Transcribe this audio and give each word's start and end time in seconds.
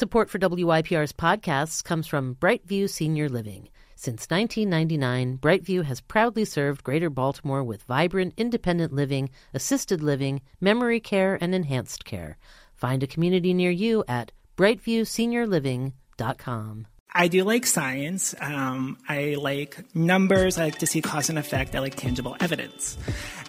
Support 0.00 0.30
for 0.30 0.38
WYPR's 0.38 1.12
podcasts 1.12 1.84
comes 1.84 2.06
from 2.06 2.36
Brightview 2.36 2.88
Senior 2.88 3.28
Living. 3.28 3.68
Since 3.96 4.30
1999, 4.30 5.36
Brightview 5.36 5.84
has 5.84 6.00
proudly 6.00 6.46
served 6.46 6.82
Greater 6.82 7.10
Baltimore 7.10 7.62
with 7.62 7.82
vibrant 7.82 8.32
independent 8.38 8.94
living, 8.94 9.28
assisted 9.52 10.02
living, 10.02 10.40
memory 10.58 11.00
care, 11.00 11.36
and 11.38 11.54
enhanced 11.54 12.06
care. 12.06 12.38
Find 12.72 13.02
a 13.02 13.06
community 13.06 13.52
near 13.52 13.70
you 13.70 14.02
at 14.08 14.32
brightviewseniorliving.com. 14.56 16.86
I 17.12 17.28
do 17.28 17.44
like 17.44 17.66
science. 17.66 18.34
Um, 18.40 18.96
I 19.06 19.36
like 19.38 19.94
numbers. 19.94 20.56
I 20.56 20.64
like 20.64 20.78
to 20.78 20.86
see 20.86 21.02
cause 21.02 21.28
and 21.28 21.38
effect. 21.38 21.74
I 21.74 21.80
like 21.80 21.96
tangible 21.96 22.38
evidence. 22.40 22.96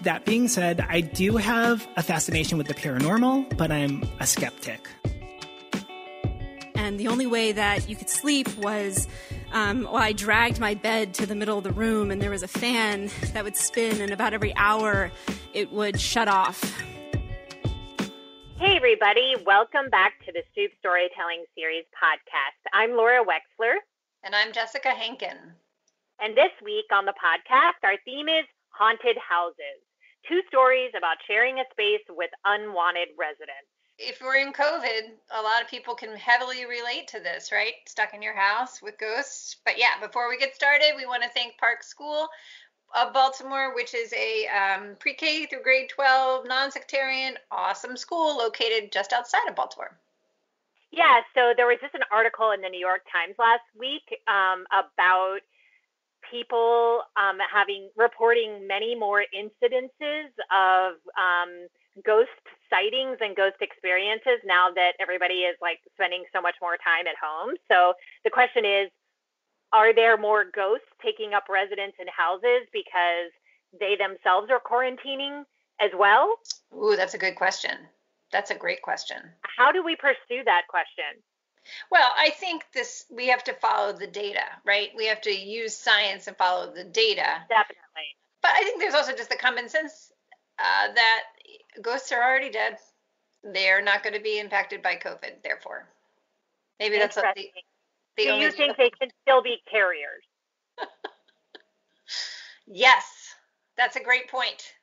That 0.02 0.25
being 0.25 0.49
said, 0.49 0.81
I 0.81 0.99
do 0.99 1.38
have 1.38 1.88
a 1.95 2.04
fascination 2.04 2.57
with 2.57 2.68
the 2.68 2.73
paranormal, 2.73 3.57
but 3.57 3.71
I'm 3.71 4.04
a 4.20 4.27
skeptic. 4.27 4.89
And 6.82 7.00
the 7.00 7.09
only 7.09 7.27
way 7.27 7.52
that 7.52 7.88
you 7.88 7.95
could 7.95 8.09
sleep 8.09 8.48
was 8.58 9.08
um, 9.52 9.84
well, 9.84 9.98
I 9.98 10.13
dragged 10.13 10.59
my 10.59 10.73
bed 10.73 11.13
to 11.13 11.27
the 11.27 11.35
middle 11.35 11.59
of 11.59 11.63
the 11.63 11.71
room, 11.71 12.09
and 12.09 12.20
there 12.20 12.31
was 12.31 12.41
a 12.41 12.48
fan 12.48 13.12
that 13.34 13.44
would 13.44 13.55
spin, 13.55 14.02
and 14.02 14.12
about 14.12 14.34
every 14.34 14.52
hour 14.55 15.12
it 15.54 15.71
would 15.71 16.02
shut 16.02 16.27
off. 16.27 16.59
Hey, 18.57 18.77
everybody. 18.77 19.35
Welcome 19.45 19.91
back 19.91 20.26
to 20.26 20.31
the 20.31 20.41
Stoop 20.54 20.71
Storytelling 20.80 21.45
Series 21.55 21.85
podcast. 21.94 22.57
I'm 22.73 22.98
Laura 22.98 23.23
Wexler. 23.23 23.76
And 24.23 24.34
I'm 24.34 24.52
Jessica 24.52 24.90
Henkin. 24.90 25.38
And 26.20 26.35
this 26.35 26.52
week 26.66 26.85
on 26.91 27.05
the 27.05 27.13
podcast, 27.13 27.77
our 27.84 27.98
theme 28.05 28.27
is 28.27 28.45
haunted 28.70 29.18
houses 29.18 29.85
two 30.27 30.41
stories 30.48 30.91
about 30.98 31.18
sharing 31.26 31.59
a 31.59 31.66
space 31.71 32.05
with 32.09 32.29
unwanted 32.45 33.09
residents. 33.18 33.70
If 34.04 34.20
we're 34.20 34.38
in 34.38 34.52
COVID, 34.52 35.12
a 35.30 35.41
lot 35.41 35.62
of 35.62 35.68
people 35.70 35.94
can 35.94 36.16
heavily 36.16 36.66
relate 36.66 37.08
to 37.10 37.20
this, 37.20 37.52
right? 37.52 37.73
Stuck 37.86 38.16
in 38.16 38.22
your 38.22 38.36
house 38.36 38.82
with 38.82 38.98
ghosts. 38.98 39.58
But 39.64 39.77
yeah, 39.77 40.00
before 40.02 40.27
we 40.27 40.38
get 40.38 40.55
started, 40.55 40.93
we 40.98 41.05
want 41.05 41.21
to 41.21 41.30
thank 41.30 41.58
Park 41.60 41.84
School 41.84 42.27
of 42.99 43.13
Baltimore, 43.13 43.76
which 43.76 43.93
is 43.93 44.12
a 44.13 44.48
um, 44.48 44.96
pre 44.99 45.13
K 45.13 45.46
through 45.46 45.62
grade 45.62 45.90
12 45.90 46.48
non 46.48 46.71
sectarian, 46.71 47.35
awesome 47.52 47.96
school 47.96 48.38
located 48.38 48.91
just 48.91 49.13
outside 49.13 49.48
of 49.48 49.55
Baltimore. 49.55 49.96
Yeah, 50.91 51.21
so 51.36 51.54
there 51.55 51.68
was 51.68 51.77
just 51.80 51.96
an 51.96 52.04
article 52.12 52.52
in 52.52 52.62
the 52.62 52.70
New 52.70 52.80
York 52.80 53.05
Times 53.12 53.36
last 53.40 53.63
week 53.80 54.04
um, 54.27 54.65
about 54.74 55.40
people 56.30 57.04
um, 57.15 57.38
having 57.54 57.90
reporting 57.96 58.68
many 58.68 58.96
more 58.96 59.24
incidences 59.34 60.32
of 60.52 60.96
um, 61.15 61.68
ghost 62.05 62.31
sightings 62.70 63.17
and 63.20 63.35
ghost 63.35 63.57
experiences 63.59 64.39
now 64.45 64.72
that 64.72 64.94
everybody 65.00 65.44
is 65.44 65.56
like 65.61 65.79
spending 65.94 66.23
so 66.34 66.41
much 66.41 66.56
more 66.61 66.78
time 66.78 67.07
at 67.07 67.19
home. 67.19 67.56
So 67.67 67.94
the 68.23 68.29
question 68.29 68.66
is 68.66 68.89
are 69.73 69.94
there 69.94 70.17
more 70.17 70.45
ghosts 70.45 70.88
taking 71.03 71.34
up 71.34 71.47
residence 71.50 71.94
in 72.00 72.07
houses 72.07 72.67
because 72.73 73.31
they 73.79 73.95
themselves 73.95 74.50
are 74.51 74.59
quarantining 74.59 75.44
as 75.79 75.91
well? 75.97 76.35
Ooh, 76.75 76.95
that's 76.95 77.13
a 77.13 77.17
good 77.17 77.35
question. 77.35 77.72
That's 78.31 78.51
a 78.51 78.56
great 78.56 78.81
question. 78.81 79.17
How 79.57 79.72
do 79.72 79.84
we 79.84 79.95
pursue 79.95 80.44
that 80.45 80.63
question? 80.69 81.23
Well, 81.91 82.09
I 82.17 82.31
think 82.31 82.63
this 82.73 83.06
we 83.12 83.28
have 83.28 83.44
to 83.45 83.53
follow 83.53 83.94
the 83.94 84.07
data, 84.07 84.44
right? 84.66 84.89
We 84.95 85.06
have 85.07 85.22
to 85.22 85.31
use 85.31 85.75
science 85.75 86.28
and 86.28 86.35
follow 86.35 86.73
the 86.73 86.84
data. 86.84 87.45
Definitely. 87.50 88.17
But 88.41 88.51
I 88.56 88.63
think 88.63 88.79
there's 88.79 88.95
also 88.95 89.16
just 89.16 89.29
the 89.29 89.35
common 89.35 89.69
sense 89.69 90.12
uh, 90.59 90.94
that 90.94 91.23
ghosts 91.81 92.12
are 92.12 92.22
already 92.22 92.50
dead. 92.50 92.78
They're 93.44 93.81
not 93.81 94.03
going 94.03 94.14
to 94.14 94.22
be 94.22 94.40
impacted 94.40 94.81
by 94.81 94.96
COVID, 94.96 95.44
therefore. 95.44 95.88
Maybe 96.80 96.97
that's 96.97 97.16
the, 97.16 97.34
the 98.18 98.25
Do 98.25 98.34
you 98.34 98.52
think 98.52 98.78
they 98.78 98.91
can 99.00 99.09
still 99.22 99.41
be 99.41 99.58
carriers? 99.69 100.24
yes, 102.68 103.06
that's 103.78 103.96
a 103.96 104.03
great 104.03 104.30
point. 104.30 104.74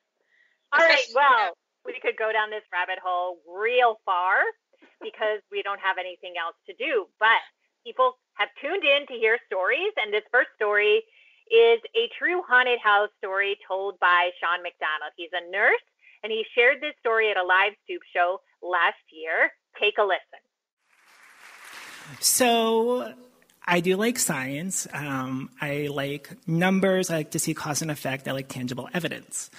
All 0.72 0.80
right, 0.80 1.04
well, 1.14 1.56
we 1.84 1.98
could 2.00 2.16
go 2.18 2.32
down 2.32 2.50
this 2.50 2.62
rabbit 2.72 2.98
hole 3.02 3.38
real 3.48 3.98
far 4.04 4.42
because 5.00 5.40
we 5.50 5.62
don't 5.62 5.80
have 5.80 5.96
anything 5.98 6.34
else 6.38 6.56
to 6.66 6.74
do. 6.74 7.06
But 7.18 7.40
people 7.84 8.18
have 8.34 8.48
tuned 8.60 8.84
in 8.84 9.06
to 9.06 9.14
hear 9.14 9.38
stories, 9.46 9.92
and 9.96 10.12
this 10.12 10.24
first 10.30 10.50
story 10.56 11.02
is 11.50 11.80
a 11.96 12.10
true 12.18 12.42
haunted 12.46 12.78
house 12.78 13.08
story 13.18 13.56
told 13.66 13.98
by 13.98 14.30
Sean 14.40 14.62
McDonald. 14.62 15.12
He's 15.16 15.32
a 15.32 15.50
nurse, 15.50 15.86
and 16.22 16.32
he 16.32 16.44
shared 16.54 16.80
this 16.80 16.94
story 17.00 17.30
at 17.30 17.36
a 17.36 17.44
live 17.44 17.72
Stoop 17.84 18.02
show 18.14 18.40
last 18.62 18.96
year. 19.10 19.52
Take 19.80 19.98
a 19.98 20.02
listen. 20.02 20.42
So 22.20 23.12
I 23.70 23.80
do 23.80 23.96
like 23.96 24.18
science. 24.18 24.88
Um, 24.94 25.50
I 25.60 25.88
like 25.90 26.30
numbers. 26.48 27.10
I 27.10 27.16
like 27.18 27.32
to 27.32 27.38
see 27.38 27.52
cause 27.52 27.82
and 27.82 27.90
effect. 27.90 28.26
I 28.26 28.32
like 28.32 28.48
tangible 28.48 28.88
evidence. 28.94 29.50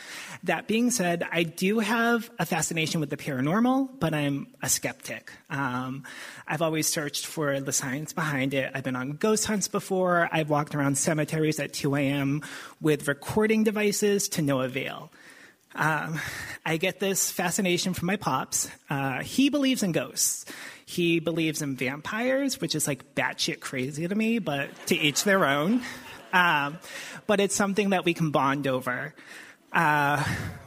That 0.43 0.65
being 0.65 0.89
said, 0.89 1.27
I 1.31 1.43
do 1.43 1.77
have 1.77 2.31
a 2.39 2.45
fascination 2.45 3.01
with 3.01 3.11
the 3.11 3.17
paranormal, 3.17 3.99
but 3.99 4.15
I'm 4.15 4.47
a 4.63 4.69
skeptic. 4.69 5.31
Um, 5.51 6.05
I've 6.47 6.63
always 6.63 6.87
searched 6.87 7.27
for 7.27 7.59
the 7.59 7.71
science 7.71 8.11
behind 8.11 8.55
it. 8.55 8.71
I've 8.73 8.83
been 8.83 8.95
on 8.95 9.11
ghost 9.11 9.45
hunts 9.45 9.67
before. 9.67 10.27
I've 10.31 10.49
walked 10.49 10.73
around 10.73 10.97
cemeteries 10.97 11.59
at 11.59 11.73
2 11.73 11.95
a.m. 11.95 12.41
with 12.81 13.07
recording 13.07 13.63
devices 13.63 14.27
to 14.29 14.41
no 14.41 14.61
avail. 14.61 15.11
Um, 15.75 16.19
I 16.65 16.77
get 16.77 16.99
this 16.99 17.31
fascination 17.31 17.93
from 17.93 18.07
my 18.07 18.15
pops. 18.15 18.69
Uh, 18.89 19.21
he 19.21 19.49
believes 19.49 19.83
in 19.83 19.91
ghosts. 19.91 20.45
He 20.85 21.19
believes 21.19 21.61
in 21.61 21.75
vampires, 21.75 22.59
which 22.59 22.73
is 22.73 22.87
like 22.87 23.13
batshit 23.15 23.59
crazy 23.59 24.07
to 24.07 24.15
me, 24.15 24.39
but 24.39 24.69
to 24.87 24.97
each 24.97 25.23
their 25.23 25.45
own. 25.45 25.81
Um, 26.33 26.79
but 27.27 27.39
it's 27.39 27.55
something 27.55 27.91
that 27.91 28.05
we 28.05 28.13
can 28.13 28.31
bond 28.31 28.67
over. 28.67 29.13
Uh, 29.71 30.23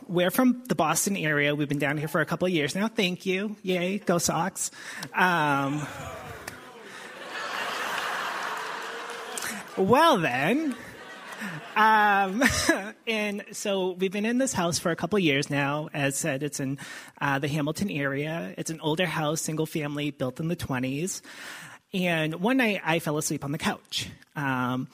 we're 0.06 0.30
from 0.30 0.62
the 0.66 0.74
Boston 0.74 1.16
area. 1.16 1.54
We've 1.54 1.68
been 1.68 1.78
down 1.78 1.96
here 1.96 2.08
for 2.08 2.20
a 2.20 2.26
couple 2.26 2.46
of 2.46 2.52
years 2.52 2.74
now. 2.74 2.88
Thank 2.88 3.26
you. 3.26 3.56
Yay, 3.62 3.98
go 3.98 4.18
Sox. 4.18 4.70
Um, 5.14 5.86
well, 9.76 10.18
then. 10.18 10.76
Um, 11.76 12.42
and 13.06 13.44
so 13.52 13.92
we've 13.92 14.12
been 14.12 14.26
in 14.26 14.38
this 14.38 14.52
house 14.52 14.78
for 14.78 14.90
a 14.90 14.96
couple 14.96 15.18
years 15.18 15.50
now. 15.50 15.88
As 15.92 16.16
said, 16.16 16.42
it's 16.42 16.60
in 16.60 16.78
uh, 17.20 17.38
the 17.38 17.48
Hamilton 17.48 17.90
area. 17.90 18.54
It's 18.58 18.70
an 18.70 18.80
older 18.80 19.06
house, 19.06 19.40
single 19.40 19.66
family, 19.66 20.10
built 20.10 20.40
in 20.40 20.48
the 20.48 20.56
20s. 20.56 21.22
And 21.94 22.36
one 22.36 22.56
night 22.56 22.80
I 22.84 22.98
fell 22.98 23.18
asleep 23.18 23.44
on 23.44 23.52
the 23.52 23.58
couch. 23.58 24.08
Um, 24.34 24.88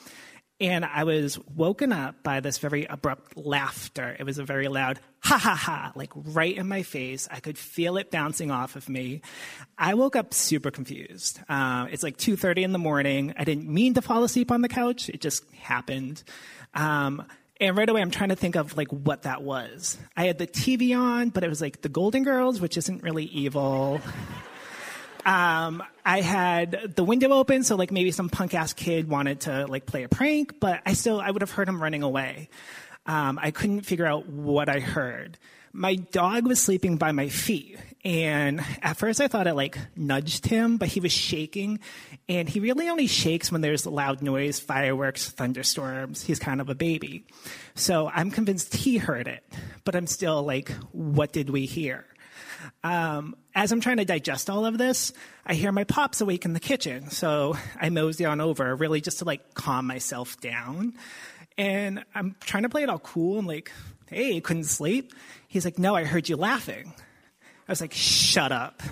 and 0.61 0.85
I 0.85 1.05
was 1.05 1.39
woken 1.55 1.93
up 1.93 2.23
by 2.23 2.41
this 2.41 2.59
very 2.59 2.85
abrupt 2.85 3.37
laughter. 3.37 4.17
It 4.19 4.25
was 4.25 4.39
a 4.39 4.45
very 4.45 4.69
loud 4.69 4.99
ha 5.21 5.39
ha 5.39 5.55
ha, 5.55 5.93
like 5.95 6.11
right 6.15 6.57
in 6.57 6.69
my 6.69 6.83
face. 6.83 7.29
I 7.31 7.41
could 7.41 7.59
feel 7.59 7.97
it 7.97 8.11
bouncing 8.11 8.51
off 8.51 8.77
of 8.77 8.89
me. 8.89 9.21
I 9.77 9.95
woke 9.95 10.17
up 10.17 10.35
super 10.35 10.71
confused. 10.71 11.41
Uh, 11.49 11.87
it's 11.91 12.03
like 12.03 12.17
2.30 12.17 12.63
in 12.63 12.73
the 12.73 12.79
morning. 12.79 13.35
I 13.37 13.45
didn't 13.45 13.69
mean 13.69 13.95
to 13.95 14.03
fall 14.03 14.25
asleep 14.25 14.51
on 14.51 14.63
the 14.63 14.69
couch. 14.69 15.09
It 15.09 15.21
just 15.21 15.45
happened. 15.55 16.23
Um, 16.75 17.25
and 17.61 17.77
right 17.77 17.89
away, 17.89 18.01
I'm 18.01 18.11
trying 18.11 18.29
to 18.29 18.37
think 18.37 18.57
of 18.57 18.77
like 18.77 18.89
what 18.89 19.23
that 19.23 19.43
was. 19.43 19.99
I 20.17 20.27
had 20.27 20.39
the 20.39 20.47
TV 20.47 20.97
on, 20.97 21.31
but 21.31 21.43
it 21.43 21.49
was 21.49 21.61
like 21.61 21.83
the 21.83 21.89
Golden 21.89 22.23
Girls, 22.23 22.61
which 22.61 22.77
isn't 22.77 23.03
really 23.03 23.25
evil. 23.25 24.01
Um, 25.25 25.83
I 26.05 26.21
had 26.21 26.95
the 26.97 27.05
window 27.05 27.31
open, 27.31 27.63
so 27.63 27.77
like 27.77 27.91
maybe 27.91 28.11
some 28.13 28.29
punk 28.29 28.55
ass 28.55 28.73
kid 28.73 29.09
wanted 29.09 29.41
to 29.43 29.67
like 29.67 29.87
play 29.87 30.05
a 30.05 30.09
prank, 30.09 30.59
but 30.61 30.81
I 30.87 30.95
still 30.95 31.21
I 31.21 31.31
would 31.31 31.43
have 31.43 31.51
heard 31.51 31.69
him 31.69 31.83
running 31.83 32.03
away. 32.03 32.49
Um, 33.07 33.39
I 33.41 33.51
couldn't 33.51 33.83
figure 33.83 34.07
out 34.07 34.29
what 34.29 34.69
I 34.69 34.81
heard. 34.81 35.39
My 35.73 35.97
dog 35.97 36.47
was 36.47 36.61
sleeping 36.61 36.97
by 36.97 37.13
my 37.13 37.29
feet, 37.29 37.79
and 38.05 38.65
at 38.81 38.97
first 38.97 39.21
I 39.21 39.29
thought 39.29 39.47
I 39.47 39.53
like 39.53 39.79
nudged 39.97 40.47
him, 40.47 40.79
but 40.79 40.89
he 40.89 41.01
was 41.01 41.13
shaking, 41.13 41.81
and 42.29 42.49
he 42.49 42.61
really 42.61 42.89
only 42.89 43.07
shakes 43.07 43.53
when 43.53 43.61
there's 43.61 43.85
loud 43.85 44.23
noise, 44.23 44.59
fireworks, 44.61 45.29
thunderstorms. 45.29 46.23
He's 46.23 46.39
kind 46.39 46.61
of 46.61 46.71
a 46.71 46.75
baby, 46.75 47.27
so 47.75 48.09
I'm 48.09 48.31
convinced 48.31 48.75
he 48.75 48.97
heard 48.97 49.29
it, 49.29 49.45
but 49.85 49.95
I'm 49.95 50.07
still 50.07 50.43
like, 50.43 50.71
what 50.93 51.33
did 51.33 51.51
we 51.51 51.67
hear? 51.67 52.07
Um, 52.83 53.37
as 53.55 53.73
I'm 53.73 53.81
trying 53.81 53.99
to 53.99 54.05
digest 54.05 54.51
all 54.51 54.67
of 54.67 54.79
this, 54.79 55.13
I 55.47 55.55
hear 55.55 55.73
my 55.73 55.85
pops 55.85 56.21
awake 56.21 56.45
in 56.45 56.53
the 56.53 56.61
kitchen. 56.61 57.11
So 57.11 57.57
I 57.81 57.91
mosey 57.91 58.25
on 58.25 58.41
over, 58.41 58.75
really 58.75 59.01
just 59.01 59.19
to 59.19 59.25
like 59.25 59.55
calm 59.55 59.87
myself 59.87 60.41
down. 60.41 60.95
And 61.57 62.05
I'm 62.15 62.37
trying 62.41 62.63
to 62.63 62.69
play 62.69 62.83
it 62.83 62.89
all 62.89 62.99
cool 62.99 63.39
and 63.39 63.49
like, 63.49 63.73
hey, 64.07 64.41
couldn't 64.41 64.65
sleep. 64.65 65.13
He's 65.49 65.65
like, 65.65 65.79
no, 65.79 65.95
I 65.95 66.05
heard 66.05 66.29
you 66.29 66.37
laughing. 66.37 66.93
I 67.67 67.73
was 67.73 67.81
like, 67.81 67.93
shut 67.93 68.53
up. 68.53 68.83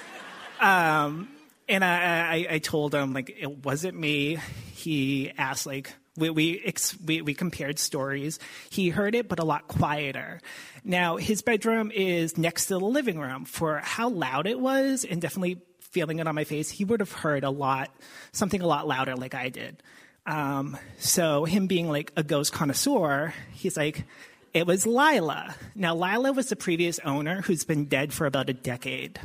um, 0.60 1.28
and 1.68 1.84
I, 1.84 2.46
I, 2.48 2.54
I 2.54 2.58
told 2.58 2.94
him 2.94 3.12
like 3.12 3.30
it 3.38 3.64
wasn't 3.64 3.98
me. 3.98 4.38
He 4.74 5.32
asked 5.36 5.66
like, 5.66 5.92
we, 6.18 6.30
we, 6.30 6.74
we, 7.04 7.22
we 7.22 7.34
compared 7.34 7.78
stories. 7.78 8.38
He 8.70 8.90
heard 8.90 9.14
it, 9.14 9.28
but 9.28 9.38
a 9.38 9.44
lot 9.44 9.68
quieter. 9.68 10.40
Now, 10.84 11.16
his 11.16 11.42
bedroom 11.42 11.90
is 11.94 12.36
next 12.36 12.66
to 12.66 12.74
the 12.74 12.80
living 12.80 13.18
room. 13.18 13.44
For 13.44 13.78
how 13.78 14.08
loud 14.08 14.46
it 14.46 14.58
was, 14.58 15.04
and 15.04 15.20
definitely 15.20 15.62
feeling 15.80 16.18
it 16.18 16.26
on 16.26 16.34
my 16.34 16.44
face, 16.44 16.70
he 16.70 16.84
would 16.84 17.00
have 17.00 17.12
heard 17.12 17.44
a 17.44 17.50
lot, 17.50 17.94
something 18.32 18.60
a 18.60 18.66
lot 18.66 18.86
louder 18.86 19.16
like 19.16 19.34
I 19.34 19.48
did. 19.48 19.82
Um, 20.26 20.76
so 20.98 21.44
him 21.44 21.66
being 21.66 21.88
like 21.88 22.12
a 22.16 22.22
ghost 22.22 22.52
connoisseur, 22.52 23.32
he's 23.52 23.76
like, 23.76 24.04
it 24.52 24.66
was 24.66 24.86
Lila. 24.86 25.54
Now, 25.74 25.94
Lila 25.94 26.32
was 26.32 26.48
the 26.48 26.56
previous 26.56 26.98
owner 27.00 27.42
who's 27.42 27.64
been 27.64 27.86
dead 27.86 28.12
for 28.12 28.26
about 28.26 28.50
a 28.50 28.54
decade. 28.54 29.18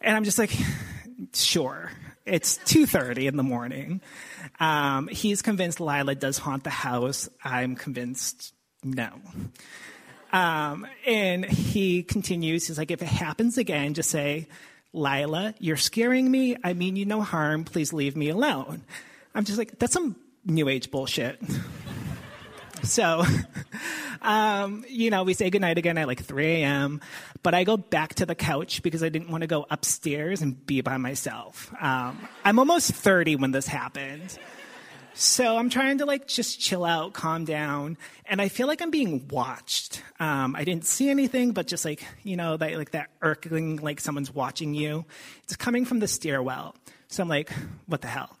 And 0.00 0.16
I'm 0.16 0.24
just 0.24 0.38
like, 0.38 0.52
sure. 1.32 1.90
It's 2.24 2.58
2.30 2.58 3.28
in 3.28 3.36
the 3.36 3.42
morning. 3.42 4.00
Um, 4.60 5.08
he's 5.08 5.42
convinced 5.42 5.80
Lila 5.80 6.14
does 6.14 6.38
haunt 6.38 6.64
the 6.64 6.70
house. 6.70 7.28
I'm 7.42 7.74
convinced 7.74 8.54
no. 8.84 9.10
Um, 10.32 10.86
and 11.06 11.44
he 11.44 12.02
continues, 12.02 12.66
he's 12.66 12.78
like, 12.78 12.90
if 12.90 13.02
it 13.02 13.08
happens 13.08 13.58
again, 13.58 13.94
just 13.94 14.10
say, 14.10 14.48
Lila, 14.92 15.54
you're 15.58 15.76
scaring 15.76 16.30
me. 16.30 16.56
I 16.62 16.72
mean 16.74 16.96
you 16.96 17.06
no 17.06 17.22
harm. 17.22 17.64
Please 17.64 17.92
leave 17.92 18.16
me 18.16 18.28
alone. 18.28 18.82
I'm 19.34 19.44
just 19.44 19.58
like, 19.58 19.78
that's 19.78 19.92
some 19.92 20.16
new 20.44 20.68
age 20.68 20.90
bullshit. 20.90 21.40
so, 22.84 23.24
um, 24.22 24.84
you 24.88 25.10
know, 25.10 25.22
we 25.22 25.34
say 25.34 25.50
goodnight 25.50 25.78
again 25.78 25.98
at 25.98 26.06
like 26.06 26.22
3 26.22 26.46
a.m., 26.46 27.00
but 27.42 27.54
I 27.54 27.64
go 27.64 27.76
back 27.76 28.14
to 28.16 28.26
the 28.26 28.34
couch 28.34 28.82
because 28.82 29.02
I 29.02 29.08
didn't 29.08 29.30
want 29.30 29.42
to 29.42 29.46
go 29.46 29.66
upstairs 29.70 30.42
and 30.42 30.64
be 30.66 30.80
by 30.80 30.96
myself. 30.96 31.72
Um, 31.80 32.28
I'm 32.44 32.58
almost 32.58 32.92
30 32.92 33.36
when 33.36 33.50
this 33.52 33.66
happened. 33.66 34.38
So 35.14 35.56
I'm 35.56 35.68
trying 35.68 35.98
to 35.98 36.06
like 36.06 36.26
just 36.26 36.58
chill 36.58 36.84
out, 36.84 37.12
calm 37.12 37.44
down, 37.44 37.98
and 38.24 38.40
I 38.40 38.48
feel 38.48 38.66
like 38.66 38.80
I'm 38.80 38.90
being 38.90 39.28
watched. 39.28 40.02
Um, 40.18 40.56
I 40.56 40.64
didn't 40.64 40.86
see 40.86 41.10
anything, 41.10 41.52
but 41.52 41.66
just 41.66 41.84
like 41.84 42.02
you 42.22 42.36
know, 42.36 42.56
that 42.56 42.78
like 42.78 42.92
that 42.92 43.10
irking, 43.20 43.76
like 43.76 44.00
someone's 44.00 44.34
watching 44.34 44.72
you. 44.72 45.04
It's 45.44 45.54
coming 45.54 45.84
from 45.84 45.98
the 45.98 46.08
stairwell. 46.08 46.76
So 47.08 47.22
I'm 47.22 47.28
like, 47.28 47.52
what 47.86 48.00
the 48.00 48.08
hell? 48.08 48.38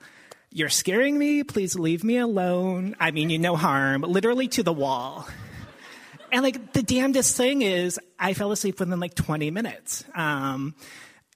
You're 0.54 0.68
scaring 0.68 1.18
me. 1.18 1.44
Please 1.44 1.74
leave 1.76 2.04
me 2.04 2.18
alone. 2.18 2.94
I 3.00 3.10
mean 3.10 3.30
you 3.30 3.38
no 3.38 3.56
harm. 3.56 4.02
Literally 4.02 4.48
to 4.48 4.62
the 4.62 4.72
wall. 4.72 5.26
And 6.30 6.42
like 6.42 6.74
the 6.74 6.82
damnedest 6.82 7.36
thing 7.36 7.62
is, 7.62 7.98
I 8.18 8.34
fell 8.34 8.52
asleep 8.52 8.78
within 8.78 9.00
like 9.00 9.14
20 9.14 9.50
minutes. 9.50 10.04
Um, 10.14 10.74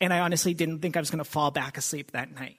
and 0.02 0.12
I 0.12 0.20
honestly 0.20 0.52
didn't 0.52 0.80
think 0.80 0.98
I 0.98 1.00
was 1.00 1.10
going 1.10 1.24
to 1.24 1.30
fall 1.30 1.50
back 1.50 1.78
asleep 1.78 2.12
that 2.12 2.34
night. 2.34 2.58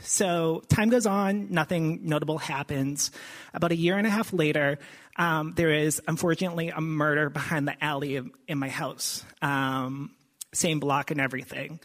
So 0.00 0.64
time 0.68 0.88
goes 0.88 1.06
on, 1.06 1.52
nothing 1.52 2.00
notable 2.02 2.38
happens. 2.38 3.12
About 3.54 3.70
a 3.70 3.76
year 3.76 3.96
and 3.96 4.04
a 4.04 4.10
half 4.10 4.32
later, 4.32 4.80
um, 5.16 5.52
there 5.52 5.72
is 5.72 6.02
unfortunately 6.08 6.70
a 6.70 6.80
murder 6.80 7.30
behind 7.30 7.68
the 7.68 7.84
alley 7.84 8.20
in 8.48 8.58
my 8.58 8.68
house, 8.68 9.24
um, 9.40 10.10
same 10.52 10.80
block 10.80 11.12
and 11.12 11.20
everything. 11.20 11.78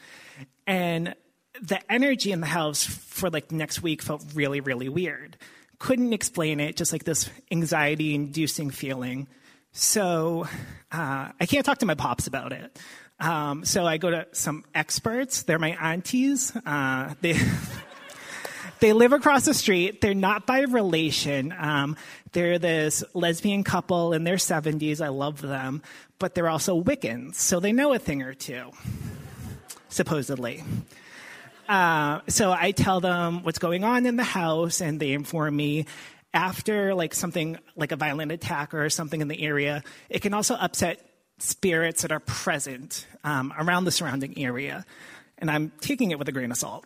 And 0.65 1.13
the 1.61 1.79
energy 1.91 2.31
in 2.31 2.41
the 2.41 2.47
house 2.47 2.83
for 2.85 3.29
like 3.29 3.51
next 3.51 3.81
week 3.81 4.01
felt 4.01 4.23
really, 4.33 4.59
really 4.59 4.89
weird. 4.89 5.37
Couldn't 5.79 6.13
explain 6.13 6.59
it, 6.59 6.75
just 6.75 6.91
like 6.91 7.03
this 7.03 7.29
anxiety 7.51 8.15
inducing 8.15 8.69
feeling. 8.69 9.27
So 9.71 10.47
uh, 10.91 11.31
I 11.39 11.45
can't 11.45 11.65
talk 11.65 11.79
to 11.79 11.85
my 11.85 11.95
pops 11.95 12.27
about 12.27 12.51
it. 12.51 12.79
Um, 13.19 13.65
so 13.65 13.85
I 13.85 13.97
go 13.97 14.11
to 14.11 14.27
some 14.31 14.63
experts. 14.75 15.43
They're 15.43 15.59
my 15.59 15.77
aunties. 15.79 16.55
Uh, 16.65 17.13
they 17.21 17.39
they 18.79 18.93
live 18.93 19.13
across 19.13 19.45
the 19.45 19.53
street. 19.53 20.01
They're 20.01 20.13
not 20.13 20.45
by 20.45 20.61
relation. 20.61 21.53
Um, 21.57 21.95
they're 22.31 22.59
this 22.59 23.03
lesbian 23.13 23.63
couple 23.63 24.13
in 24.13 24.23
their 24.23 24.35
70s. 24.35 25.01
I 25.01 25.09
love 25.09 25.41
them. 25.41 25.81
But 26.19 26.33
they're 26.33 26.49
also 26.49 26.81
Wiccans, 26.81 27.35
so 27.35 27.59
they 27.59 27.71
know 27.71 27.93
a 27.93 27.99
thing 27.99 28.23
or 28.23 28.33
two, 28.33 28.71
supposedly. 29.89 30.63
Uh, 31.67 32.21
so 32.27 32.51
I 32.51 32.71
tell 32.71 32.99
them 32.99 33.43
what's 33.43 33.59
going 33.59 33.83
on 33.83 34.05
in 34.05 34.15
the 34.15 34.23
house, 34.23 34.81
and 34.81 34.99
they 34.99 35.11
inform 35.11 35.55
me 35.55 35.85
after 36.33 36.93
like 36.93 37.13
something 37.13 37.57
like 37.75 37.91
a 37.91 37.95
violent 37.95 38.31
attack 38.31 38.73
or 38.73 38.89
something 38.89 39.21
in 39.21 39.27
the 39.27 39.41
area, 39.41 39.83
it 40.09 40.21
can 40.21 40.33
also 40.33 40.55
upset 40.55 41.03
spirits 41.39 42.01
that 42.01 42.11
are 42.11 42.19
present 42.19 43.05
um, 43.23 43.53
around 43.57 43.85
the 43.85 43.91
surrounding 43.91 44.37
area 44.37 44.85
and 45.37 45.51
I'm 45.51 45.71
taking 45.81 46.11
it 46.11 46.19
with 46.19 46.27
a 46.27 46.31
grain 46.31 46.51
of 46.51 46.57
salt. 46.57 46.85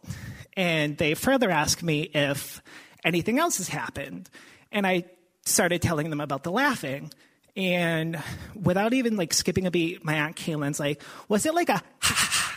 And 0.55 0.97
they 0.97 1.13
further 1.13 1.49
ask 1.49 1.81
me 1.81 2.01
if 2.13 2.61
anything 3.03 3.39
else 3.39 3.57
has 3.57 3.69
happened. 3.69 4.29
And 4.71 4.85
I 4.85 5.05
started 5.45 5.81
telling 5.81 6.09
them 6.09 6.21
about 6.21 6.43
the 6.43 6.51
laughing. 6.51 7.11
And 7.55 8.21
without 8.55 8.93
even 8.93 9.15
like 9.15 9.33
skipping 9.33 9.65
a 9.65 9.71
beat, 9.71 10.03
my 10.03 10.15
aunt 10.15 10.35
Kaylin's 10.35 10.79
like, 10.79 11.01
was 11.27 11.45
it 11.45 11.53
like 11.53 11.69
a 11.69 11.81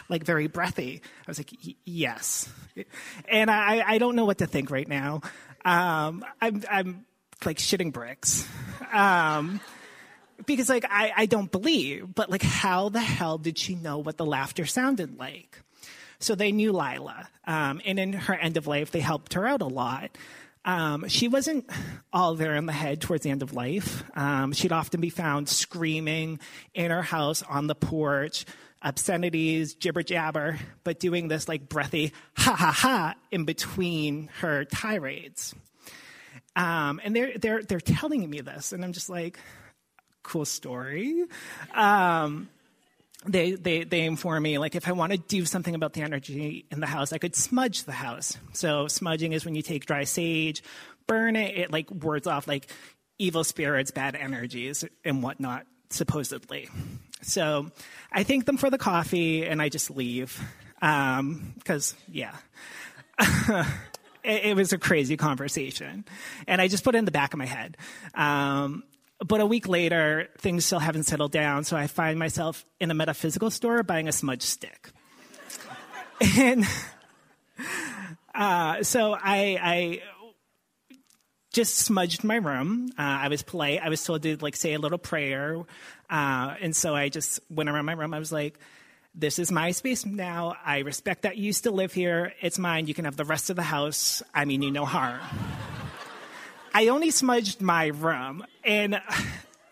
like 0.08 0.24
very 0.24 0.46
breathy? 0.46 1.02
I 1.04 1.30
was 1.30 1.38
like, 1.38 1.50
yes. 1.84 2.48
And 3.28 3.50
I, 3.50 3.82
I 3.86 3.98
don't 3.98 4.16
know 4.16 4.24
what 4.24 4.38
to 4.38 4.46
think 4.46 4.70
right 4.70 4.88
now. 4.88 5.20
Um, 5.64 6.24
I'm, 6.40 6.62
I'm 6.70 7.06
like 7.44 7.58
shitting 7.58 7.92
bricks. 7.92 8.46
Um, 8.92 9.60
because 10.46 10.68
like 10.68 10.84
I, 10.88 11.12
I 11.16 11.26
don't 11.26 11.50
believe, 11.50 12.14
but 12.14 12.30
like 12.30 12.42
how 12.42 12.88
the 12.88 13.00
hell 13.00 13.38
did 13.38 13.58
she 13.58 13.74
know 13.74 13.98
what 13.98 14.16
the 14.16 14.26
laughter 14.26 14.66
sounded 14.66 15.18
like? 15.18 15.60
So 16.18 16.34
they 16.34 16.52
knew 16.52 16.72
Lila. 16.72 17.28
Um, 17.46 17.80
and 17.84 17.98
in 17.98 18.12
her 18.12 18.34
end 18.34 18.56
of 18.56 18.66
life, 18.66 18.90
they 18.90 19.00
helped 19.00 19.34
her 19.34 19.46
out 19.46 19.62
a 19.62 19.66
lot. 19.66 20.16
Um, 20.64 21.08
she 21.08 21.28
wasn't 21.28 21.68
all 22.12 22.34
there 22.34 22.54
in 22.54 22.64
the 22.64 22.72
head 22.72 23.00
towards 23.02 23.22
the 23.22 23.30
end 23.30 23.42
of 23.42 23.52
life. 23.52 24.02
Um, 24.14 24.52
she'd 24.52 24.72
often 24.72 25.00
be 25.00 25.10
found 25.10 25.48
screaming 25.48 26.40
in 26.72 26.90
her 26.90 27.02
house 27.02 27.42
on 27.42 27.66
the 27.66 27.74
porch, 27.74 28.46
obscenities, 28.84 29.74
jibber 29.74 30.02
jabber, 30.02 30.58
but 30.84 31.00
doing 31.00 31.28
this 31.28 31.48
like 31.48 31.68
breathy 31.68 32.12
ha 32.36 32.54
ha 32.54 32.70
ha 32.70 33.14
in 33.30 33.44
between 33.44 34.28
her 34.40 34.64
tirades. 34.64 35.54
Um, 36.54 37.00
and 37.02 37.16
they're, 37.16 37.36
they're, 37.38 37.62
they're 37.62 37.80
telling 37.80 38.28
me 38.28 38.40
this, 38.40 38.72
and 38.72 38.84
I'm 38.84 38.92
just 38.92 39.08
like, 39.08 39.38
cool 40.22 40.44
story. 40.44 41.24
Um, 41.74 42.48
they, 43.26 43.52
they, 43.52 43.84
they 43.84 44.02
inform 44.02 44.42
me, 44.42 44.58
like, 44.58 44.74
if 44.74 44.86
I 44.86 44.92
want 44.92 45.12
to 45.12 45.18
do 45.18 45.46
something 45.46 45.74
about 45.74 45.94
the 45.94 46.02
energy 46.02 46.66
in 46.70 46.80
the 46.80 46.86
house, 46.86 47.12
I 47.12 47.18
could 47.18 47.34
smudge 47.34 47.84
the 47.84 47.92
house. 47.92 48.36
So, 48.52 48.86
smudging 48.86 49.32
is 49.32 49.44
when 49.44 49.54
you 49.54 49.62
take 49.62 49.86
dry 49.86 50.04
sage, 50.04 50.62
burn 51.06 51.34
it, 51.34 51.56
it 51.56 51.72
like 51.72 51.90
wards 51.90 52.26
off 52.26 52.46
like 52.46 52.70
evil 53.18 53.42
spirits, 53.42 53.90
bad 53.90 54.14
energies, 54.14 54.84
and 55.04 55.22
whatnot, 55.22 55.66
supposedly. 55.90 56.68
So, 57.24 57.70
I 58.12 58.22
thank 58.22 58.46
them 58.46 58.56
for 58.56 58.70
the 58.70 58.78
coffee 58.78 59.44
and 59.44 59.60
I 59.60 59.68
just 59.68 59.90
leave. 59.90 60.40
Because, 60.74 61.92
um, 61.92 61.98
yeah. 62.12 62.36
it, 64.22 64.44
it, 64.44 64.56
was 64.56 64.72
a 64.72 64.78
crazy 64.78 65.16
conversation. 65.16 66.04
And 66.46 66.60
I 66.60 66.68
just 66.68 66.84
put 66.84 66.94
it 66.94 66.98
in 66.98 67.04
the 67.04 67.10
back 67.10 67.32
of 67.32 67.38
my 67.38 67.46
head. 67.46 67.76
Um, 68.14 68.84
but 69.18 69.40
a 69.40 69.46
week 69.46 69.68
later, 69.68 70.28
things 70.38 70.64
still 70.64 70.78
haven't 70.78 71.04
settled 71.04 71.32
down, 71.32 71.64
so 71.64 71.76
I 71.76 71.86
find 71.86 72.18
myself 72.18 72.64
in 72.80 72.90
a 72.90 72.94
metaphysical 72.94 73.50
store 73.50 73.82
buying 73.82 74.08
a 74.08 74.12
smudge 74.12 74.42
stick. 74.42 74.90
and 76.36 76.64
uh, 78.34 78.82
so 78.82 79.14
I, 79.14 79.58
I, 79.62 80.02
just 81.54 81.76
smudged 81.76 82.24
my 82.24 82.36
room. 82.36 82.90
Uh, 82.98 83.02
I 83.02 83.28
was 83.28 83.42
polite. 83.42 83.80
I 83.82 83.88
was 83.88 84.04
told 84.04 84.22
to 84.24 84.36
like 84.36 84.56
say 84.56 84.74
a 84.74 84.78
little 84.78 84.98
prayer, 84.98 85.64
uh, 86.10 86.54
and 86.60 86.76
so 86.76 86.94
I 86.94 87.08
just 87.08 87.40
went 87.48 87.70
around 87.70 87.86
my 87.86 87.92
room. 87.92 88.12
I 88.12 88.18
was 88.18 88.32
like, 88.32 88.58
"This 89.14 89.38
is 89.38 89.50
my 89.50 89.70
space 89.70 90.04
now. 90.04 90.56
I 90.64 90.80
respect 90.80 91.22
that 91.22 91.38
you 91.38 91.52
still 91.52 91.72
live 91.72 91.94
here. 91.94 92.34
It's 92.42 92.58
mine. 92.58 92.86
You 92.86 92.94
can 92.94 93.06
have 93.06 93.16
the 93.16 93.24
rest 93.24 93.48
of 93.48 93.56
the 93.56 93.62
house. 93.62 94.22
I 94.34 94.44
mean 94.44 94.60
you 94.60 94.70
no 94.70 94.84
harm." 94.84 95.20
I 96.74 96.88
only 96.88 97.12
smudged 97.12 97.62
my 97.62 97.86
room, 97.86 98.44
and 98.64 99.00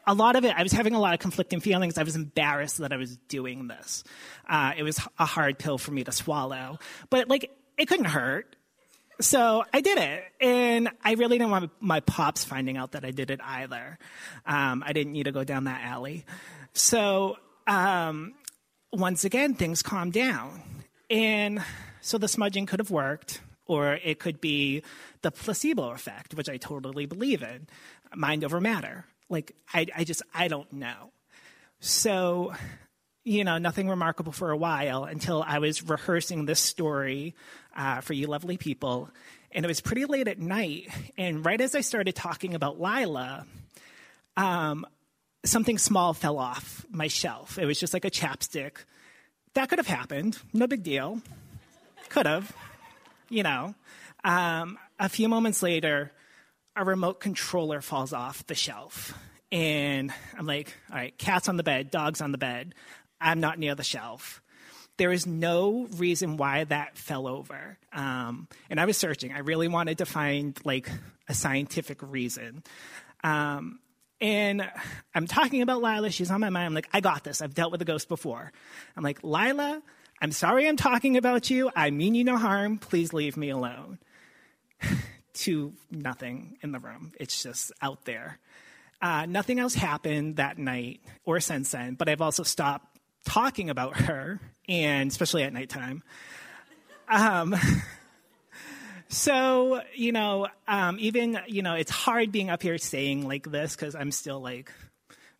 a 0.06 0.14
lot 0.14 0.36
of 0.36 0.44
it, 0.44 0.54
I 0.56 0.62
was 0.62 0.72
having 0.72 0.94
a 0.94 1.00
lot 1.00 1.14
of 1.14 1.20
conflicting 1.20 1.60
feelings. 1.60 1.98
I 1.98 2.04
was 2.04 2.14
embarrassed 2.14 2.78
that 2.78 2.92
I 2.92 2.96
was 2.96 3.16
doing 3.28 3.66
this. 3.66 4.04
Uh, 4.48 4.72
it 4.76 4.84
was 4.84 5.00
a 5.18 5.26
hard 5.26 5.58
pill 5.58 5.78
for 5.78 5.90
me 5.90 6.04
to 6.04 6.12
swallow, 6.12 6.78
but 7.10 7.28
like 7.28 7.50
it 7.76 7.88
couldn't 7.88 8.06
hurt. 8.06 8.54
So 9.21 9.64
I 9.73 9.81
did 9.81 9.99
it, 9.99 10.25
and 10.40 10.88
I 11.04 11.12
really 11.14 11.38
didn't 11.38 11.50
want 11.50 11.71
my 11.81 12.00
pops 12.00 12.45
finding 12.45 12.76
out 12.76 12.92
that 12.92 13.04
I 13.04 13.11
did 13.11 13.31
it 13.31 13.40
either. 13.42 13.99
Um, 14.47 14.83
I 14.85 14.92
didn't 14.92 15.12
need 15.12 15.25
to 15.25 15.33
go 15.33 15.45
down 15.45 15.64
that 15.64 15.83
alley. 15.83 16.25
So 16.73 17.37
um, 17.66 18.35
once 18.92 19.25
again, 19.25 19.54
things 19.54 19.83
calmed 19.83 20.12
down, 20.12 20.62
and 21.09 21.62
so 22.00 22.19
the 22.19 22.28
smudging 22.28 22.66
could 22.66 22.81
have 22.81 22.90
worked 22.90 23.40
or 23.66 23.95
it 23.95 24.19
could 24.19 24.40
be 24.40 24.83
the 25.23 25.31
placebo 25.31 25.90
effect, 25.90 26.35
which 26.35 26.49
I 26.49 26.57
totally 26.57 27.07
believe 27.07 27.42
in, 27.42 27.69
mind 28.14 28.45
over 28.45 28.61
matter. 28.61 29.07
Like, 29.28 29.54
I, 29.73 29.87
I 29.97 30.04
just, 30.04 30.23
I 30.35 30.49
don't 30.49 30.71
know. 30.73 31.12
So, 31.81 32.52
you 33.25 33.45
know, 33.45 33.59
nothing 33.59 33.88
remarkable 33.88 34.33
for 34.33 34.50
a 34.50 34.57
while 34.57 35.05
until 35.05 35.43
I 35.47 35.59
was 35.59 35.83
rehearsing 35.83 36.45
this 36.45 36.61
story 36.61 37.35
uh, 37.76 38.00
for 38.00 38.14
you 38.14 38.26
lovely 38.26 38.57
people. 38.57 39.11
And 39.52 39.64
it 39.64 39.69
was 39.69 39.81
pretty 39.81 40.07
late 40.07 40.29
at 40.29 40.38
night. 40.38 40.88
And 41.17 41.45
right 41.45 41.61
as 41.61 41.75
I 41.75 41.83
started 41.83 42.14
talking 42.14 42.55
about 42.55 42.81
Lila, 42.81 43.47
um, 44.37 44.87
something 45.45 45.79
small 45.79 46.14
fell 46.14 46.38
off 46.38 46.85
my 46.91 47.09
shelf. 47.09 47.59
It 47.59 47.67
was 47.67 47.79
just 47.79 47.93
like 47.93 48.05
a 48.05 48.11
chapstick. 48.11 48.73
That 49.55 49.69
could 49.69 49.79
have 49.79 49.87
happened. 49.87 50.38
No 50.52 50.67
big 50.67 50.83
deal. 50.83 51.21
Could 52.09 52.26
have, 52.26 52.55
you 53.29 53.43
know. 53.43 53.75
Um, 54.25 54.79
a 54.99 55.09
few 55.09 55.29
moments 55.29 55.62
later, 55.62 56.12
a 56.75 56.85
remote 56.85 57.21
controller 57.21 57.81
falls 57.81 58.12
off 58.12 58.47
the 58.47 58.55
shelf. 58.55 59.17
And 59.50 60.12
I'm 60.38 60.47
like, 60.47 60.75
all 60.91 60.97
right, 60.97 61.17
cats 61.19 61.49
on 61.49 61.59
the 61.59 61.62
bed, 61.62 61.91
dogs 61.91 62.23
on 62.23 62.33
the 62.33 62.38
bed. 62.38 62.75
I'm 63.23 63.41
not 63.41 63.59
near 63.59 63.75
the 63.75 63.85
shelf. 63.85 64.43
There 64.99 65.12
is 65.12 65.26
no 65.26 65.87
reason 65.97 66.37
why 66.37 66.64
that 66.64 66.99
fell 66.99 67.26
over. 67.26 67.79
Um, 67.93 68.49
and 68.69 68.79
I 68.79 68.85
was 68.85 68.97
searching. 68.97 69.33
I 69.33 69.38
really 69.38 69.69
wanted 69.69 69.99
to 69.99 70.07
find 70.07 70.59
like 70.64 70.91
a 71.29 71.35
scientific 71.35 72.02
reason. 72.02 72.62
Um, 73.25 73.81
and 74.21 74.69
I'm 75.14 75.26
talking 75.26 75.62
about 75.62 75.83
Lila. 75.83 76.11
She's 76.11 76.31
on 76.31 76.41
my 76.41 76.50
mind. 76.50 76.67
I'm 76.67 76.75
like, 76.75 76.88
I 76.93 77.00
got 77.00 77.25
this. 77.25 77.43
I've 77.43 77.55
dealt 77.55 77.73
with 77.73 77.83
a 77.83 77.87
ghost 77.87 78.09
before. 78.09 78.52
I'm 78.97 79.02
like, 79.02 79.25
Lila, 79.25 79.83
I'm 80.21 80.33
sorry 80.33 80.69
I'm 80.69 80.76
talking 80.76 81.17
about 81.17 81.50
you. 81.50 81.71
I 81.75 81.91
mean 81.91 82.14
you 82.14 82.23
no 82.23 82.37
harm. 82.37 82.79
Please 82.79 83.12
leave 83.12 83.37
me 83.37 83.50
alone. 83.50 83.99
to 85.35 85.73
nothing 85.91 86.59
in 86.62 86.73
the 86.73 86.79
room. 86.79 87.12
It's 87.19 87.43
just 87.43 87.73
out 87.81 88.05
there. 88.05 88.38
Uh, 89.00 89.26
nothing 89.26 89.59
else 89.59 89.75
happened 89.75 90.37
that 90.37 90.59
night 90.59 91.00
or 91.25 91.41
since 91.41 91.73
then, 91.73 91.95
but 91.95 92.09
I've 92.09 92.21
also 92.21 92.45
stopped 92.45 92.91
talking 93.25 93.71
about 93.71 93.97
her, 94.02 94.41
and 94.69 95.11
especially 95.11 95.43
at 95.43 95.52
nighttime. 95.52 96.02
Um, 97.09 97.55
so, 99.09 99.83
you 99.95 100.12
know, 100.12 100.49
um, 100.67 100.97
even, 101.00 101.38
you 101.47 101.62
know, 101.62 101.75
it's 101.75 101.91
hard 101.91 102.33
being 102.33 102.50
up 102.50 102.62
here 102.62 102.79
saying 102.79 103.26
like 103.26 103.50
this 103.50 103.76
because 103.76 103.95
I'm 103.95 104.11
still 104.11 104.41
like 104.41 104.73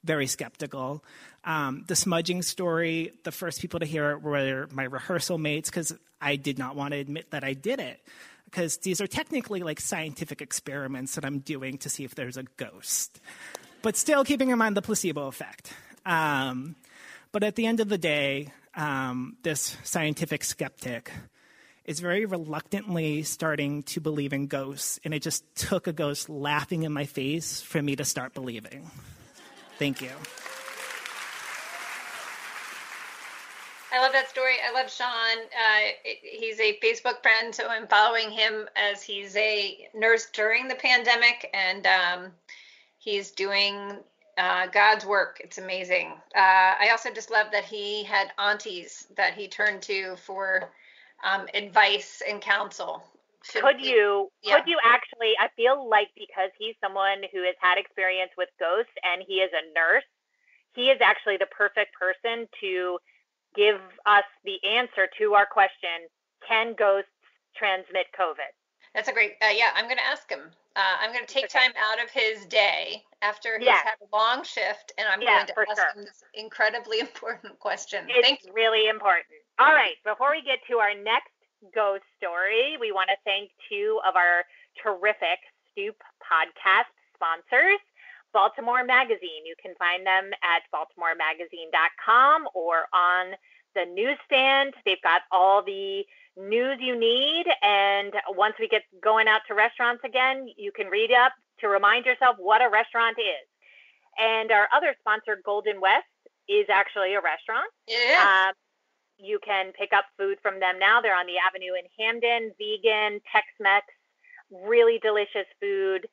very 0.05 0.27
skeptical. 0.27 1.05
Um, 1.45 1.85
the 1.89 1.97
smudging 1.97 2.43
story, 2.43 3.13
the 3.25 3.33
first 3.33 3.61
people 3.61 3.81
to 3.81 3.87
hear 3.87 4.13
it 4.13 4.23
were 4.23 4.69
my 4.73 4.85
rehearsal 4.85 5.39
mates 5.39 5.71
because 5.71 5.93
I 6.21 6.37
did 6.37 6.59
not 6.59 6.77
want 6.77 6.93
to 6.93 6.99
admit 6.99 7.31
that 7.31 7.43
I 7.43 7.55
did 7.55 7.81
it 7.81 8.01
because 8.45 8.77
these 8.79 9.01
are 9.01 9.07
technically 9.07 9.61
like 9.61 9.81
scientific 9.81 10.41
experiments 10.41 11.15
that 11.15 11.25
I'm 11.25 11.41
doing 11.41 11.79
to 11.79 11.89
see 11.89 12.05
if 12.05 12.15
there's 12.15 12.37
a 12.37 12.45
ghost, 12.57 13.21
but 13.81 13.97
still 13.97 14.25
keeping 14.25 14.51
in 14.51 14.59
mind 14.59 14.77
the 14.77 14.83
placebo 14.83 15.27
effect. 15.27 15.73
Um, 16.05 16.77
but 17.33 17.43
at 17.43 17.57
the 17.57 17.67
end 17.67 17.81
of 17.81 17.89
the 17.89 17.99
day, 17.99 18.53
um, 18.75 19.37
this 19.43 19.77
scientific 19.83 20.45
skeptic 20.45 21.11
is 21.85 21.99
very 21.99 22.27
reluctantly 22.27 23.23
starting 23.23 23.83
to 23.83 24.01
believe 24.01 24.33
in 24.33 24.47
ghosts, 24.47 25.01
and 25.05 25.13
it 25.13 25.23
just 25.23 25.45
took 25.57 25.87
a 25.87 25.93
ghost 25.93 26.29
laughing 26.29 26.85
in 26.85 26.93
my 26.93 27.07
face 27.07 27.61
for 27.61 27.83
me 27.83 27.97
to 27.97 28.05
start 28.05 28.35
believing. 28.35 28.91
Thank 29.79 30.01
you. 30.01 30.11
I 33.95 34.01
love 34.01 34.13
that 34.13 34.31
story. 34.31 34.55
I 34.67 34.73
love 34.73 34.91
Sean. 34.91 35.07
Uh, 35.09 36.13
he's 36.23 36.59
a 36.61 36.79
Facebook 36.79 37.21
friend, 37.23 37.55
so 37.55 37.67
I'm 37.69 37.87
following 37.89 38.31
him 38.31 38.67
as 38.75 39.03
he's 39.03 39.37
a 39.37 39.89
nurse 39.95 40.29
during 40.33 40.69
the 40.69 40.77
pandemic, 40.77 41.51
and 41.53 41.87
um, 41.87 42.33
he's 42.99 43.33
doing 43.33 43.99
uh, 44.39 44.67
God's 44.67 45.05
work. 45.05 45.41
It's 45.43 45.59
amazing. 45.59 46.13
Uh, 46.35 46.75
I 46.81 46.89
also 46.91 47.13
just 47.13 47.31
love 47.31 47.49
that 47.53 47.65
he 47.65 48.05
had 48.05 48.33
aunties 48.39 49.07
that 49.17 49.35
he 49.35 49.49
turned 49.49 49.83
to 49.83 50.17
for 50.17 50.71
um, 51.25 51.47
advice 51.55 52.23
and 52.29 52.41
counsel. 52.41 53.03
Should 53.45 53.63
could 53.63 53.81
you 53.81 54.31
yeah. 54.43 54.57
could 54.57 54.69
you 54.69 54.79
actually? 54.85 55.33
I 55.39 55.49
feel 55.57 55.89
like 55.89 56.09
because 56.15 56.51
he's 56.59 56.77
someone 56.81 57.23
who 57.33 57.43
has 57.45 57.57
had 57.61 57.77
experience 57.77 58.31
with 58.39 58.49
ghosts 58.61 58.93
and 59.03 59.23
he 59.27 59.35
is 59.35 59.51
a 59.53 59.67
nurse, 59.75 60.07
he 60.75 60.91
is 60.91 61.01
actually 61.03 61.39
the 61.39 61.51
perfect 61.51 61.91
person 61.99 62.47
to 62.61 62.99
give 63.55 63.81
us 64.07 64.25
the 64.45 64.59
answer 64.65 65.09
to 65.19 65.35
our 65.35 65.47
question 65.47 66.09
can 66.47 66.75
ghosts 66.79 67.11
transmit 67.57 68.07
COVID? 68.19 68.51
That's 68.95 69.09
a 69.09 69.13
great, 69.13 69.33
uh, 69.43 69.53
yeah, 69.55 69.71
I'm 69.75 69.87
going 69.87 69.99
to 69.99 70.07
ask 70.07 70.29
him. 70.29 70.51
Uh, 70.75 70.97
I'm 71.01 71.13
going 71.13 71.27
to 71.27 71.33
take 71.33 71.49
time 71.49 71.73
out 71.77 72.03
of 72.03 72.11
his 72.11 72.47
day 72.47 73.03
after 73.21 73.59
he's 73.59 73.67
yes. 73.67 73.85
had 73.85 74.01
a 74.01 74.09
long 74.17 74.43
shift, 74.43 74.93
and 74.97 75.07
I'm 75.07 75.21
yeah, 75.21 75.45
going 75.45 75.47
to 75.47 75.55
ask 75.71 75.81
sure. 75.81 75.93
him 75.95 76.05
this 76.05 76.25
incredibly 76.35 77.01
important 77.07 77.59
question. 77.59 78.07
It's 78.09 78.27
Thank 78.27 78.45
you. 78.45 78.53
really 78.55 78.89
important. 78.89 79.27
All 79.59 79.73
right, 79.73 79.97
before 80.05 80.31
we 80.31 80.43
get 80.43 80.59
to 80.71 80.79
our 80.79 80.95
next 80.95 81.31
ghost 81.75 82.05
story, 82.17 82.77
we 82.81 82.91
want 82.91 83.11
to 83.11 83.17
thank 83.25 83.51
two 83.69 84.01
of 84.09 84.17
our 84.17 84.45
terrific 84.83 85.39
Stoop 85.73 85.97
podcast 86.25 86.89
sponsors. 87.15 87.81
Baltimore 88.33 88.83
Magazine. 88.83 89.45
You 89.45 89.55
can 89.61 89.75
find 89.77 90.07
them 90.07 90.33
at 90.43 90.65
baltimoremagazine.com 90.73 92.49
or 92.55 92.89
on 92.93 93.37
the 93.75 93.87
newsstand. 93.87 94.75
They've 94.85 95.03
got 95.03 95.23
all 95.31 95.63
the 95.63 96.05
news 96.37 96.79
you 96.81 96.99
need. 96.99 97.45
And 97.63 98.13
once 98.31 98.55
we 98.59 98.69
get 98.69 98.83
going 99.03 99.29
out 99.29 99.43
to 99.49 99.55
restaurants 99.55 100.03
again, 100.05 100.47
you 100.57 100.73
can 100.73 100.89
read 100.89 101.11
up 101.13 101.33
to 101.61 101.69
remind 101.69 102.07
yourself 102.07 102.37
what 102.39 102.63
a 102.63 102.69
restaurant 102.71 103.17
is. 103.19 103.47
And 104.19 104.51
our 104.51 104.69
other 104.75 104.95
sponsor, 105.01 105.41
Golden 105.45 105.81
West, 105.81 106.05
is 106.49 106.67
actually 106.69 107.15
a 107.15 107.21
restaurant. 107.21 107.71
Yeah. 107.89 108.49
Um, 108.49 108.55
you 109.19 109.39
can 109.45 109.73
pick 109.79 109.93
up 109.93 110.05
food 110.19 110.39
from 110.43 110.61
them 110.61 110.79
now. 110.79 111.01
They're 111.01 111.17
on 111.17 111.27
the 111.27 111.39
avenue 111.39 111.73
in 111.79 111.87
Hampden, 111.99 112.53
vegan, 112.59 113.21
Tex 113.33 113.47
Mex, 113.61 113.87
really 114.51 114.99
delicious 114.99 115.47
food 115.61 116.07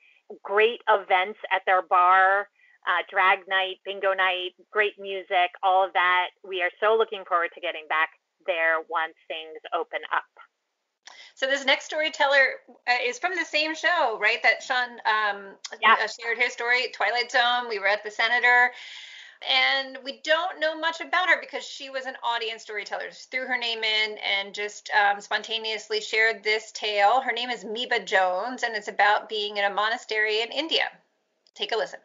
great 0.44 0.82
events 0.89 1.39
at 1.51 1.62
their 1.66 1.82
bar, 1.82 2.50
uh, 2.88 3.03
drag 3.09 3.48
night, 3.48 3.77
bingo 3.86 4.13
night, 4.13 4.51
great 4.71 5.00
music, 5.00 5.51
all 5.63 5.86
of 5.86 5.93
that. 5.93 6.27
We 6.43 6.62
are 6.62 6.71
so 6.79 6.95
looking 6.98 7.24
forward 7.27 7.50
to 7.55 7.62
getting 7.62 7.88
back 7.88 8.09
there 8.45 8.81
once 8.89 9.15
things 9.27 9.59
open 9.74 10.00
up. 10.13 10.24
So 11.36 11.48
this 11.48 11.65
next 11.65 11.86
storyteller 11.86 12.59
uh, 12.88 12.98
is 13.05 13.19
from 13.19 13.33
the 13.36 13.45
same 13.45 13.74
show, 13.75 14.17
right? 14.19 14.43
That 14.43 14.62
Sean 14.62 15.00
um, 15.05 15.55
yeah. 15.81 15.95
uh, 16.03 16.07
shared 16.07 16.38
his 16.38 16.53
story, 16.53 16.91
Twilight 16.93 17.31
Zone. 17.31 17.69
We 17.69 17.79
were 17.79 17.88
at 17.88 18.03
the 18.03 18.12
Senator. 18.12 18.71
And 19.50 19.98
we 20.03 20.19
don't 20.25 20.59
know 20.59 20.77
much 20.77 21.00
about 21.00 21.29
her 21.29 21.39
because 21.39 21.63
she 21.63 21.89
was 21.89 22.05
an 22.05 22.15
audience 22.24 22.63
storyteller. 22.63 23.07
Just 23.07 23.31
threw 23.31 23.48
her 23.48 23.57
name 23.57 23.86
in 23.86 24.17
and 24.17 24.53
just 24.53 24.89
um, 24.89 25.21
spontaneously 25.21 26.01
shared 26.01 26.43
this 26.43 26.74
tale. 26.74 27.21
Her 27.21 27.31
name 27.31 27.50
is 27.50 27.63
Meba 27.63 28.05
Jones, 28.05 28.63
and 28.63 28.75
it's 28.75 28.89
about 28.89 29.29
being 29.29 29.55
in 29.55 29.63
a 29.63 29.74
monastery 29.74 30.41
in 30.41 30.51
India. 30.51 30.91
Take 31.55 31.71
a 31.71 31.77
listen. 31.77 32.00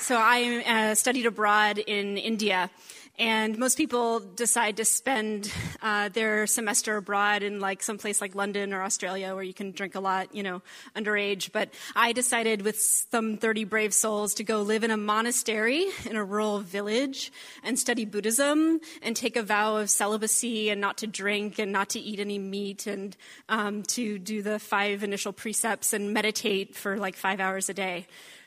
So 0.00 0.16
I 0.16 0.64
uh, 0.66 0.94
studied 0.94 1.26
abroad 1.26 1.76
in 1.76 2.16
India 2.16 2.70
and 3.18 3.58
most 3.58 3.76
people 3.76 4.20
decide 4.20 4.78
to 4.78 4.84
spend 4.86 5.52
uh, 5.82 6.08
their 6.08 6.46
semester 6.46 6.96
abroad 6.96 7.42
in 7.42 7.60
like 7.60 7.82
some 7.82 7.98
place 7.98 8.18
like 8.18 8.34
London 8.34 8.72
or 8.72 8.82
Australia 8.82 9.34
where 9.34 9.44
you 9.44 9.52
can 9.52 9.72
drink 9.72 9.94
a 9.94 10.00
lot, 10.00 10.34
you 10.34 10.42
know, 10.42 10.62
underage. 10.96 11.52
But 11.52 11.68
I 11.94 12.14
decided 12.14 12.62
with 12.62 12.80
some 12.80 13.36
30 13.36 13.64
brave 13.64 13.92
souls 13.92 14.32
to 14.34 14.42
go 14.42 14.62
live 14.62 14.84
in 14.84 14.90
a 14.90 14.96
monastery 14.96 15.86
in 16.06 16.16
a 16.16 16.24
rural 16.24 16.60
village 16.60 17.30
and 17.62 17.78
study 17.78 18.06
Buddhism 18.06 18.80
and 19.02 19.14
take 19.14 19.36
a 19.36 19.42
vow 19.42 19.76
of 19.76 19.90
celibacy 19.90 20.70
and 20.70 20.80
not 20.80 20.96
to 20.98 21.06
drink 21.06 21.58
and 21.58 21.72
not 21.72 21.90
to 21.90 22.00
eat 22.00 22.20
any 22.20 22.38
meat 22.38 22.86
and 22.86 23.18
um, 23.50 23.82
to 23.82 24.18
do 24.18 24.40
the 24.40 24.58
five 24.58 25.04
initial 25.04 25.34
precepts 25.34 25.92
and 25.92 26.14
meditate 26.14 26.74
for 26.74 26.96
like 26.96 27.16
five 27.16 27.38
hours 27.38 27.68
a 27.68 27.74
day. 27.74 28.06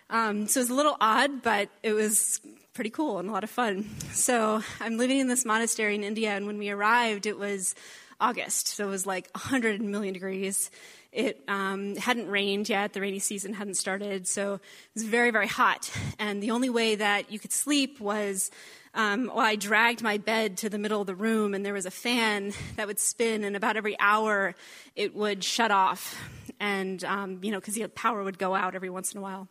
Um, 0.10 0.48
so 0.48 0.60
it 0.60 0.64
was 0.64 0.70
a 0.70 0.76
little 0.76 0.98
odd, 1.00 1.42
but 1.42 1.70
it 1.82 1.94
was 1.94 2.40
pretty 2.74 2.90
cool 2.90 3.20
and 3.20 3.30
a 3.30 3.32
lot 3.32 3.44
of 3.44 3.50
fun. 3.50 3.90
So 4.12 4.62
I'm 4.80 4.98
living 4.98 5.20
in 5.20 5.28
this 5.28 5.46
monastery 5.46 5.96
in 5.96 6.04
India, 6.04 6.32
and 6.32 6.48
when 6.48 6.58
we 6.58 6.70
arrived, 6.70 7.26
it 7.26 7.38
was 7.38 7.76
August, 8.20 8.68
so 8.68 8.88
it 8.88 8.90
was 8.90 9.06
like 9.06 9.30
100 9.34 9.82
million 9.82 10.14
degrees. 10.14 10.72
It 11.12 11.44
um, 11.48 11.96
hadn't 11.96 12.30
rained 12.30 12.70
yet, 12.70 12.94
the 12.94 13.02
rainy 13.02 13.20
season 13.20 13.54
hadn't 13.54 13.76
started, 13.76 14.28
so 14.28 14.56
it 14.56 14.62
was 14.96 15.04
very, 15.04 15.32
very 15.32 15.48
hot. 15.48 15.92
And 16.18 16.42
the 16.42 16.52
only 16.52 16.70
way 16.70 16.96
that 16.96 17.32
you 17.32 17.40
could 17.40 17.52
sleep 17.52 18.00
was 18.00 18.50
um, 18.96 19.26
well, 19.34 19.40
I 19.40 19.56
dragged 19.56 20.04
my 20.04 20.20
bed 20.20 20.58
to 20.58 20.70
the 20.70 20.78
middle 20.78 21.02
of 21.02 21.08
the 21.08 21.16
room, 21.16 21.56
and 21.56 21.66
there 21.66 21.74
was 21.74 21.88
a 21.88 21.92
fan 21.92 22.54
that 22.76 22.86
would 22.86 23.00
spin, 23.00 23.44
and 23.44 23.56
about 23.56 23.76
every 23.76 24.00
hour 24.00 24.54
it 24.96 25.16
would 25.16 25.44
shut 25.44 25.72
off. 25.72 26.20
And, 26.60 27.04
um, 27.04 27.40
you 27.42 27.52
know, 27.52 27.60
because 27.60 27.74
the 27.74 27.88
power 27.88 28.24
would 28.24 28.38
go 28.38 28.54
out 28.54 28.76
every 28.76 28.92
once 28.92 29.12
in 29.12 29.18
a 29.18 29.22
while. 29.22 29.48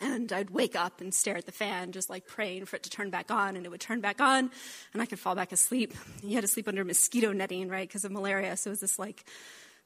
And 0.00 0.30
I'd 0.30 0.50
wake 0.50 0.76
up 0.76 1.00
and 1.00 1.14
stare 1.14 1.36
at 1.36 1.46
the 1.46 1.52
fan, 1.52 1.92
just 1.92 2.10
like 2.10 2.26
praying 2.26 2.66
for 2.66 2.76
it 2.76 2.82
to 2.82 2.90
turn 2.90 3.08
back 3.08 3.30
on, 3.30 3.56
and 3.56 3.64
it 3.64 3.70
would 3.70 3.80
turn 3.80 4.02
back 4.02 4.20
on, 4.20 4.50
and 4.92 5.00
I 5.00 5.06
could 5.06 5.18
fall 5.18 5.34
back 5.34 5.52
asleep. 5.52 5.94
You 6.22 6.34
had 6.34 6.42
to 6.42 6.48
sleep 6.48 6.68
under 6.68 6.84
mosquito 6.84 7.32
netting, 7.32 7.68
right, 7.68 7.88
because 7.88 8.04
of 8.04 8.12
malaria. 8.12 8.56
So 8.58 8.68
it 8.68 8.72
was 8.72 8.80
this 8.80 8.98
like 8.98 9.24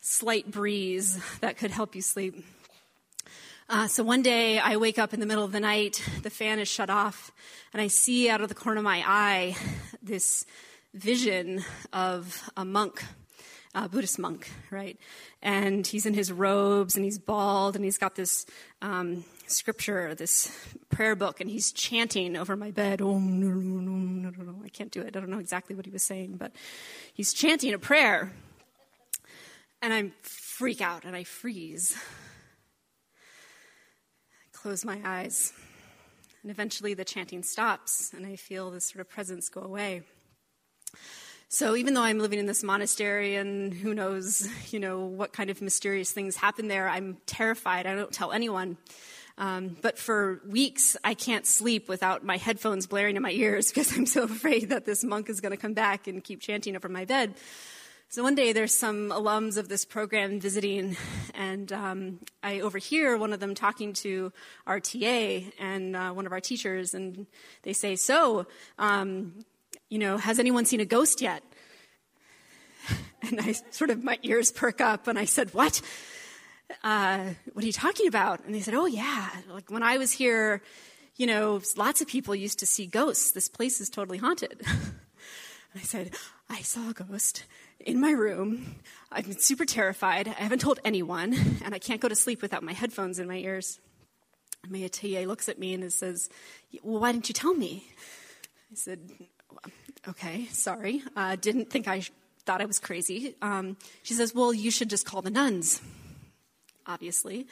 slight 0.01 0.51
breeze 0.51 1.23
that 1.41 1.59
could 1.59 1.71
help 1.71 1.95
you 1.95 2.03
sleep. 2.03 2.45
Uh, 3.69 3.87
so 3.87 4.03
one 4.03 4.21
day 4.21 4.59
I 4.59 4.79
wake 4.79 4.99
up 4.99 5.15
in 5.15 5.21
the 5.21 5.27
middle 5.27 5.45
of 5.45 5.53
the 5.53 5.61
night, 5.61 6.03
the 6.23 6.31
fan 6.31 6.59
is 6.59 6.67
shut 6.67 6.91
off, 6.91 7.31
and 7.73 7.81
I 7.81 7.87
see 7.87 8.29
out 8.29 8.41
of 8.41 8.49
the 8.49 8.55
corner 8.57 8.79
of 8.79 8.85
my 8.85 9.05
eye 9.07 9.57
this 10.03 10.45
vision 10.93 11.63
of 11.93 12.51
a 12.57 12.65
monk 12.65 13.05
uh, 13.75 13.89
Buddhist 13.89 14.19
monk, 14.19 14.51
right? 14.71 14.99
And 15.43 15.87
he's 15.87 16.07
in 16.07 16.15
his 16.15 16.33
robes 16.33 16.97
and 16.97 17.05
he's 17.05 17.19
bald 17.19 17.77
and 17.77 17.85
he's 17.85 17.99
got 17.99 18.17
this 18.17 18.47
um, 18.83 19.25
scripture, 19.47 20.15
this 20.15 20.51
prayer 20.89 21.15
book, 21.15 21.41
and 21.41 21.49
he's 21.49 21.73
chanting 21.73 22.37
over 22.37 22.57
my 22.57 22.71
bed. 22.71 23.01
Oh, 23.01 23.19
no, 23.19 23.49
no, 23.49 23.91
no, 23.91 24.31
no, 24.31 24.45
no. 24.45 24.63
I 24.65 24.69
can't 24.69 24.91
do 24.91 25.03
it. 25.03 25.17
I 25.17 25.21
don't 25.21 25.31
know 25.31 25.39
exactly 25.39 25.77
what 25.77 25.87
he 25.87 25.93
was 25.93 26.03
saying, 26.03 26.37
but 26.37 26.53
he's 27.15 27.33
chanting 27.33 27.73
a 27.73 27.79
prayer. 27.79 28.33
And 29.83 29.95
I 29.95 30.11
freak 30.23 30.81
out 30.81 31.05
and 31.05 31.15
I 31.17 31.25
freeze. 31.25 31.97
I 34.43 34.59
close 34.59 34.85
my 34.85 35.01
eyes. 35.05 35.53
And 36.43 36.51
eventually 36.51 36.95
the 36.95 37.05
chanting 37.05 37.43
stops 37.43 38.13
and 38.15 38.27
I 38.27 38.37
feel 38.37 38.71
this 38.71 38.87
sort 38.89 39.01
of 39.01 39.09
presence 39.09 39.49
go 39.49 39.61
away. 39.61 40.03
So 41.53 41.75
even 41.75 41.95
though 41.95 42.03
I'm 42.03 42.21
living 42.21 42.39
in 42.39 42.47
this 42.47 42.63
monastery 42.63 43.35
and 43.35 43.75
who 43.75 43.93
knows, 43.93 44.49
you 44.73 44.79
know, 44.79 45.01
what 45.01 45.33
kind 45.33 45.51
of 45.51 45.61
mysterious 45.61 46.13
things 46.13 46.37
happen 46.37 46.69
there, 46.69 46.89
I'm 46.89 47.17
terrified. 47.27 47.87
I 47.87 47.97
don't 47.97 48.13
tell 48.13 48.31
anyone. 48.31 48.79
Um, 49.37 49.77
but 49.83 49.99
for 49.99 50.41
weeks, 50.49 50.97
I 51.03 51.15
can't 51.15 51.45
sleep 51.45 51.89
without 51.89 52.25
my 52.25 52.37
headphones 52.37 52.87
blaring 52.87 53.17
in 53.17 53.23
my 53.23 53.33
ears 53.33 53.69
because 53.75 53.97
I'm 53.97 54.07
so 54.07 54.23
afraid 54.23 54.69
that 54.69 54.85
this 54.85 55.03
monk 55.03 55.29
is 55.29 55.41
going 55.41 55.51
to 55.51 55.57
come 55.57 55.75
back 55.75 56.07
and 56.07 56.23
keep 56.23 56.41
chanting 56.41 56.77
over 56.77 56.89
my 56.89 57.05
bed. 57.05 57.35
So 58.11 58.23
one 58.23 58.37
day 58.37 58.53
there's 58.53 58.75
some 58.75 59.11
alums 59.11 59.57
of 59.57 59.69
this 59.69 59.85
program 59.85 60.41
visiting, 60.41 60.97
and 61.35 61.73
um, 61.73 62.19
I 62.43 62.59
overhear 62.59 63.17
one 63.17 63.33
of 63.33 63.39
them 63.39 63.55
talking 63.55 63.93
to 63.95 64.33
our 64.67 64.81
TA 64.81 65.43
and 65.61 65.95
uh, 65.95 66.11
one 66.11 66.27
of 66.27 66.33
our 66.33 66.41
teachers, 66.41 66.93
and 66.93 67.29
they 67.63 67.73
say, 67.73 67.95
"So, 67.95 68.49
um, 68.81 69.45
you 69.91 69.99
know, 69.99 70.17
has 70.17 70.39
anyone 70.39 70.65
seen 70.65 70.81
a 70.81 70.87
ghost 70.87 71.21
yet?" 71.21 71.43
And 73.23 73.39
I 73.39 73.53
sort 73.71 73.91
of 73.91 74.03
my 74.03 74.19
ears 74.23 74.51
perk 74.51 74.81
up, 74.81 75.07
and 75.07 75.19
I 75.19 75.27
said, 75.27 75.53
"What? 75.53 75.83
Uh, 76.83 77.35
what 77.53 77.63
are 77.63 77.67
you 77.67 77.73
talking 77.73 78.07
about?" 78.07 78.43
And 78.45 78.55
they 78.55 78.61
said, 78.61 78.73
"Oh 78.73 78.87
yeah, 78.87 79.29
like 79.51 79.71
when 79.71 79.83
I 79.83 79.99
was 79.99 80.13
here." 80.13 80.63
You 81.17 81.27
know, 81.27 81.61
lots 81.77 82.01
of 82.01 82.09
people 82.09 82.35
used 82.35 82.61
to 82.61 82.67
see 82.67 82.87
ghosts. 82.87 83.33
This 83.33 83.47
place 83.47 83.79
is 83.79 83.91
totally 83.91 84.17
haunted. 84.17 84.63
And 85.73 85.83
I 85.83 85.85
said, 85.85 86.15
I 86.49 86.63
saw 86.63 86.91
a 86.91 86.93
ghost 86.93 87.45
in 87.79 88.01
my 88.01 88.11
room. 88.11 88.77
I've 89.13 89.27
been 89.27 89.39
super 89.39 89.65
terrified. 89.65 90.27
I 90.27 90.43
haven't 90.43 90.61
told 90.61 90.81
anyone, 90.85 91.35
and 91.65 91.75
I 91.75 91.79
can't 91.79 92.01
go 92.01 92.09
to 92.09 92.17
sleep 92.17 92.43
without 92.43 92.63
my 92.63 92.73
headphones 92.73 93.19
in 93.19 93.29
my 93.29 93.37
ears. 93.37 93.79
And 94.65 94.73
my 94.73 94.87
TA 94.89 95.21
looks 95.27 95.49
at 95.49 95.59
me 95.59 95.75
and 95.75 95.93
says, 95.93 96.29
Well, 96.83 97.01
why 97.01 97.13
didn't 97.13 97.29
you 97.29 97.35
tell 97.35 97.55
me? 97.55 97.85
I 98.73 98.75
said, 98.75 99.11
Okay, 100.09 100.47
sorry. 100.47 101.03
Uh, 101.15 101.37
didn't 101.37 101.71
think 101.71 101.87
I 101.87 102.01
sh- 102.01 102.13
thought 102.47 102.63
I 102.63 102.65
was 102.65 102.79
crazy. 102.79 103.35
Um, 103.43 103.77
she 104.03 104.15
says, 104.15 104.35
Well, 104.35 104.55
you 104.55 104.71
should 104.71 104.89
just 104.89 105.05
call 105.05 105.21
the 105.21 105.31
nuns, 105.31 105.83
obviously. 106.87 107.47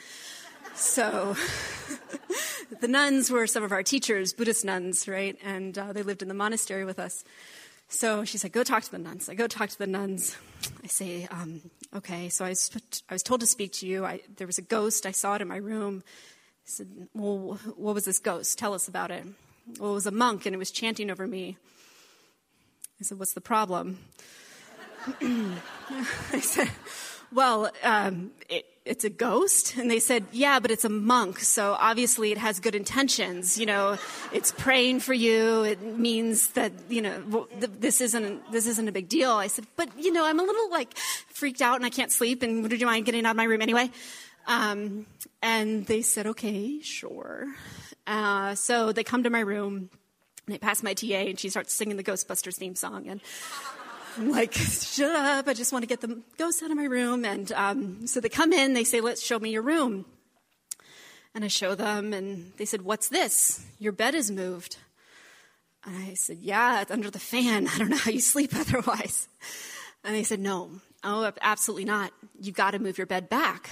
So 0.73 1.35
the 2.81 2.87
nuns 2.87 3.29
were 3.29 3.45
some 3.45 3.63
of 3.63 3.71
our 3.71 3.83
teachers, 3.83 4.33
Buddhist 4.33 4.65
nuns, 4.65 5.07
right? 5.07 5.37
And 5.43 5.77
uh, 5.77 5.93
they 5.93 6.01
lived 6.01 6.21
in 6.21 6.27
the 6.27 6.33
monastery 6.33 6.85
with 6.85 6.97
us. 6.97 7.23
So 7.87 8.23
she 8.25 8.39
said, 8.39 8.51
Go 8.51 8.63
talk 8.63 8.83
to 8.83 8.91
the 8.91 8.97
nuns. 8.97 9.29
I 9.29 9.35
go 9.35 9.45
talk 9.47 9.69
to 9.69 9.77
the 9.77 9.87
nuns. 9.87 10.35
I 10.83 10.87
say, 10.87 11.27
um, 11.29 11.61
Okay, 11.95 12.29
so 12.29 12.45
I 12.45 12.49
was, 12.49 12.71
I 13.09 13.13
was 13.13 13.23
told 13.23 13.41
to 13.41 13.47
speak 13.47 13.73
to 13.73 13.87
you. 13.87 14.05
I, 14.05 14.21
there 14.37 14.47
was 14.47 14.57
a 14.57 14.63
ghost. 14.63 15.05
I 15.05 15.11
saw 15.11 15.35
it 15.35 15.41
in 15.41 15.47
my 15.47 15.57
room. 15.57 16.03
I 16.05 16.65
said, 16.65 16.87
Well, 17.13 17.59
what 17.75 17.93
was 17.93 18.05
this 18.05 18.17
ghost? 18.19 18.57
Tell 18.57 18.73
us 18.73 18.87
about 18.87 19.11
it. 19.11 19.23
Well, 19.79 19.91
it 19.91 19.95
was 19.95 20.07
a 20.07 20.11
monk 20.11 20.47
and 20.47 20.55
it 20.55 20.59
was 20.59 20.71
chanting 20.71 21.11
over 21.11 21.27
me. 21.27 21.57
I 22.99 23.03
said, 23.03 23.19
What's 23.19 23.33
the 23.33 23.41
problem? 23.41 23.99
I 25.21 26.39
said, 26.41 26.69
Well, 27.31 27.71
um, 27.83 28.31
it, 28.49 28.65
it's 28.89 29.03
a 29.03 29.09
ghost? 29.09 29.77
And 29.77 29.89
they 29.89 29.99
said, 29.99 30.25
yeah, 30.31 30.59
but 30.59 30.71
it's 30.71 30.83
a 30.83 30.89
monk. 30.89 31.39
So 31.41 31.77
obviously 31.79 32.31
it 32.31 32.39
has 32.39 32.59
good 32.59 32.73
intentions. 32.73 33.59
You 33.59 33.67
know, 33.67 33.97
it's 34.33 34.51
praying 34.51 35.01
for 35.01 35.13
you. 35.13 35.63
It 35.63 35.81
means 35.81 36.49
that, 36.53 36.71
you 36.89 37.03
know, 37.03 37.47
this 37.59 38.01
isn't, 38.01 38.51
this 38.51 38.65
isn't 38.65 38.87
a 38.87 38.91
big 38.91 39.07
deal. 39.07 39.31
I 39.31 39.45
said, 39.45 39.67
but, 39.75 39.89
you 39.97 40.11
know, 40.11 40.25
I'm 40.25 40.39
a 40.39 40.43
little 40.43 40.71
like 40.71 40.97
freaked 40.97 41.61
out 41.61 41.75
and 41.75 41.85
I 41.85 41.91
can't 41.91 42.11
sleep. 42.11 42.41
And 42.41 42.63
would 42.63 42.71
you 42.79 42.85
mind 42.87 43.05
getting 43.05 43.25
out 43.27 43.31
of 43.31 43.37
my 43.37 43.43
room 43.43 43.61
anyway? 43.61 43.91
Um, 44.47 45.05
and 45.43 45.85
they 45.85 46.01
said, 46.01 46.25
okay, 46.25 46.81
sure. 46.81 47.45
Uh, 48.07 48.55
so 48.55 48.91
they 48.91 49.03
come 49.03 49.21
to 49.21 49.29
my 49.29 49.41
room 49.41 49.91
and 50.49 50.55
they 50.55 50.57
pass 50.57 50.81
my 50.81 50.95
TA 50.95 51.29
and 51.29 51.39
she 51.39 51.49
starts 51.49 51.71
singing 51.71 51.95
the 51.95 52.03
Ghostbusters 52.03 52.55
theme 52.55 52.73
song. 52.73 53.07
And 53.07 53.21
I'm 54.17 54.31
like, 54.31 54.51
shut 54.53 55.15
up. 55.15 55.47
I 55.47 55.53
just 55.53 55.71
want 55.71 55.83
to 55.83 55.87
get 55.87 56.01
the 56.01 56.23
ghosts 56.39 56.63
out 56.63 56.71
of 56.71 56.77
my 56.77 56.85
room. 56.85 57.23
And 57.23 57.51
um, 57.51 58.07
so 58.07 58.19
they 58.19 58.29
come 58.29 58.51
in, 58.51 58.73
they 58.73 58.83
say, 58.83 58.99
let's 58.99 59.23
show 59.23 59.37
me 59.37 59.51
your 59.51 59.61
room. 59.61 60.05
And 61.35 61.45
I 61.45 61.49
show 61.49 61.75
them, 61.75 62.13
and 62.13 62.51
they 62.57 62.65
said, 62.65 62.81
what's 62.81 63.09
this? 63.09 63.63
Your 63.77 63.91
bed 63.91 64.15
is 64.15 64.31
moved. 64.31 64.77
And 65.85 65.95
I 65.95 66.15
said, 66.15 66.39
yeah, 66.41 66.81
it's 66.81 66.89
under 66.89 67.11
the 67.11 67.19
fan. 67.19 67.67
I 67.71 67.77
don't 67.77 67.89
know 67.89 67.97
how 67.97 68.09
you 68.09 68.19
sleep 68.19 68.55
otherwise. 68.55 69.27
And 70.03 70.15
they 70.15 70.23
said, 70.23 70.39
no, 70.39 70.71
oh, 71.03 71.31
absolutely 71.41 71.85
not. 71.85 72.11
You've 72.41 72.55
got 72.55 72.71
to 72.71 72.79
move 72.79 72.97
your 72.97 73.05
bed 73.05 73.29
back. 73.29 73.69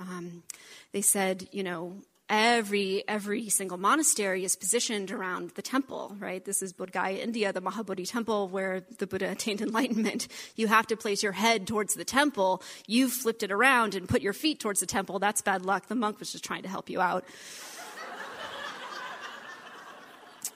Um, 0.00 0.42
they 0.90 1.02
said, 1.02 1.46
you 1.52 1.62
know, 1.62 1.98
every 2.28 3.04
every 3.06 3.48
single 3.48 3.78
monastery 3.78 4.44
is 4.44 4.56
positioned 4.56 5.10
around 5.12 5.50
the 5.50 5.62
temple 5.62 6.16
right? 6.18 6.44
This 6.44 6.60
is 6.62 6.72
Bodh 6.72 6.90
Gaya 6.92 7.18
india 7.18 7.52
the 7.52 7.62
mahabodhi 7.62 8.08
temple 8.08 8.48
where 8.48 8.82
the 8.98 9.06
buddha 9.06 9.30
attained 9.36 9.60
enlightenment. 9.60 10.28
You 10.56 10.66
have 10.68 10.86
to 10.88 10.96
place 10.96 11.22
your 11.22 11.32
head 11.32 11.66
towards 11.66 11.94
the 11.94 12.04
temple. 12.04 12.62
You've 12.86 13.12
flipped 13.12 13.42
it 13.42 13.52
around 13.52 13.94
and 13.94 14.08
put 14.08 14.22
your 14.22 14.32
feet 14.32 14.60
towards 14.60 14.80
the 14.80 14.86
temple. 14.86 15.18
That's 15.18 15.42
bad 15.42 15.64
luck. 15.64 15.86
The 15.86 15.94
monk 15.94 16.18
was 16.18 16.32
just 16.32 16.44
trying 16.44 16.62
to 16.62 16.68
help 16.68 16.90
you 16.90 17.00
out. 17.00 17.24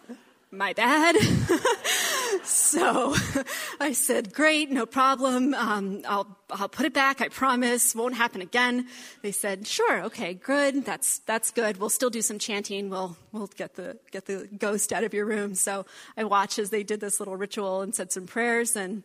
My 0.50 0.72
bad. 0.72 1.16
so 2.44 3.14
I 3.80 3.92
said, 3.92 4.32
great, 4.32 4.70
no 4.70 4.86
problem. 4.86 5.54
Um, 5.54 6.02
I'll, 6.06 6.38
I'll 6.50 6.68
put 6.68 6.86
it 6.86 6.94
back. 6.94 7.20
I 7.20 7.28
promise. 7.28 7.94
Won't 7.94 8.14
happen 8.14 8.40
again. 8.40 8.86
They 9.22 9.32
said, 9.32 9.66
sure. 9.66 10.02
Okay, 10.04 10.34
good. 10.34 10.84
That's, 10.84 11.20
that's 11.20 11.50
good. 11.50 11.78
We'll 11.78 11.90
still 11.90 12.10
do 12.10 12.22
some 12.22 12.38
chanting. 12.38 12.90
We'll, 12.90 13.16
we'll 13.32 13.48
get 13.48 13.74
the, 13.74 13.98
get 14.10 14.26
the 14.26 14.48
ghost 14.58 14.92
out 14.92 15.04
of 15.04 15.14
your 15.14 15.26
room. 15.26 15.54
So 15.54 15.86
I 16.16 16.24
watched 16.24 16.58
as 16.58 16.70
they 16.70 16.82
did 16.82 17.00
this 17.00 17.20
little 17.20 17.36
ritual 17.36 17.82
and 17.82 17.94
said 17.94 18.12
some 18.12 18.26
prayers 18.26 18.76
and 18.76 19.04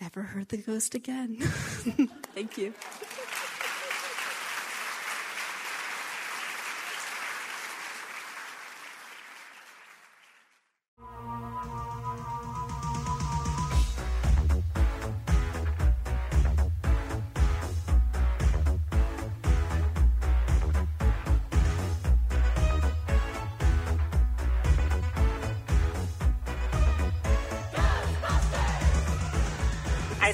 never 0.00 0.22
heard 0.22 0.48
the 0.48 0.58
ghost 0.58 0.94
again. 0.94 1.36
Thank 2.34 2.58
you. 2.58 2.74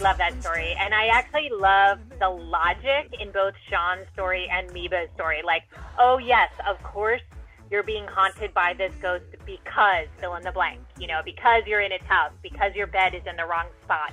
Love 0.04 0.18
that 0.18 0.38
story. 0.42 0.76
And 0.78 0.92
I 0.94 1.06
actually 1.06 1.48
love 1.50 1.98
the 2.20 2.28
logic 2.28 3.14
in 3.18 3.32
both 3.32 3.54
Sean's 3.70 4.06
story 4.12 4.46
and 4.52 4.70
Miba's 4.70 5.08
story. 5.14 5.40
Like, 5.42 5.62
oh, 5.98 6.18
yes, 6.18 6.50
of 6.68 6.80
course 6.82 7.22
you're 7.70 7.82
being 7.82 8.06
haunted 8.06 8.52
by 8.52 8.74
this 8.74 8.92
ghost 9.00 9.24
because 9.46 10.06
fill 10.20 10.36
in 10.36 10.42
the 10.44 10.52
blank, 10.52 10.80
you 11.00 11.06
know, 11.06 11.22
because 11.24 11.62
you're 11.66 11.80
in 11.80 11.90
its 11.90 12.04
house, 12.04 12.32
because 12.42 12.74
your 12.74 12.86
bed 12.86 13.14
is 13.14 13.22
in 13.26 13.34
the 13.36 13.46
wrong 13.46 13.66
spot. 13.82 14.12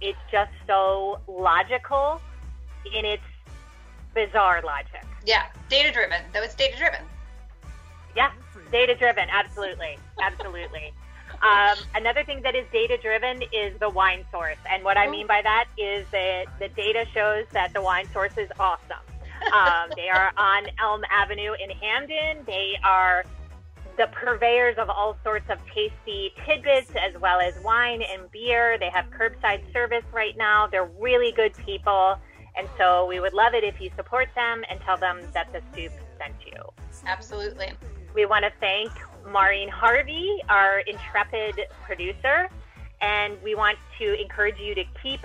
It's 0.00 0.18
just 0.30 0.52
so 0.66 1.20
logical 1.26 2.20
in 2.94 3.04
its 3.04 3.22
bizarre 4.14 4.62
logic. 4.62 5.04
Yeah, 5.26 5.46
data 5.68 5.90
driven. 5.90 6.22
Though 6.32 6.42
it's 6.42 6.54
data 6.54 6.78
driven. 6.78 7.00
Yeah, 8.14 8.30
data 8.70 8.94
driven. 8.94 9.28
Absolutely. 9.28 9.98
Absolutely. 10.22 10.92
Um, 11.42 11.76
another 11.94 12.24
thing 12.24 12.42
that 12.42 12.54
is 12.54 12.64
data 12.72 12.96
driven 13.00 13.42
is 13.52 13.78
the 13.78 13.90
wine 13.90 14.24
source. 14.30 14.56
And 14.70 14.82
what 14.82 14.96
I 14.96 15.08
mean 15.08 15.26
by 15.26 15.42
that 15.42 15.66
is 15.76 16.06
that 16.10 16.46
the 16.58 16.68
data 16.68 17.04
shows 17.12 17.44
that 17.52 17.72
the 17.74 17.82
wine 17.82 18.08
source 18.12 18.36
is 18.38 18.48
awesome. 18.58 19.04
Um, 19.52 19.90
they 19.96 20.08
are 20.08 20.32
on 20.38 20.64
Elm 20.80 21.02
Avenue 21.10 21.52
in 21.62 21.70
Hampden. 21.70 22.44
They 22.46 22.78
are 22.84 23.24
the 23.96 24.06
purveyors 24.12 24.76
of 24.78 24.90
all 24.90 25.16
sorts 25.24 25.48
of 25.50 25.58
tasty 25.74 26.32
tidbits 26.44 26.90
as 27.00 27.18
well 27.20 27.40
as 27.40 27.54
wine 27.62 28.02
and 28.02 28.30
beer. 28.30 28.78
They 28.78 28.90
have 28.90 29.06
curbside 29.10 29.72
service 29.72 30.04
right 30.12 30.36
now. 30.36 30.66
They're 30.66 30.90
really 30.98 31.32
good 31.32 31.54
people. 31.54 32.18
And 32.56 32.68
so 32.78 33.06
we 33.06 33.20
would 33.20 33.34
love 33.34 33.54
it 33.54 33.64
if 33.64 33.80
you 33.80 33.90
support 33.96 34.28
them 34.34 34.64
and 34.70 34.80
tell 34.80 34.96
them 34.96 35.20
that 35.34 35.52
the 35.52 35.60
Stoop 35.72 35.92
sent 36.18 36.34
you. 36.46 36.62
Absolutely. 37.06 37.72
We 38.14 38.24
want 38.26 38.44
to 38.44 38.52
thank 38.60 38.90
Maureen 39.30 39.68
Harvey, 39.68 40.42
our 40.48 40.80
intrepid 40.80 41.60
producer, 41.84 42.48
and 43.00 43.40
we 43.42 43.54
want 43.54 43.78
to 43.98 44.20
encourage 44.20 44.58
you 44.58 44.74
to 44.74 44.84
keep 45.02 45.20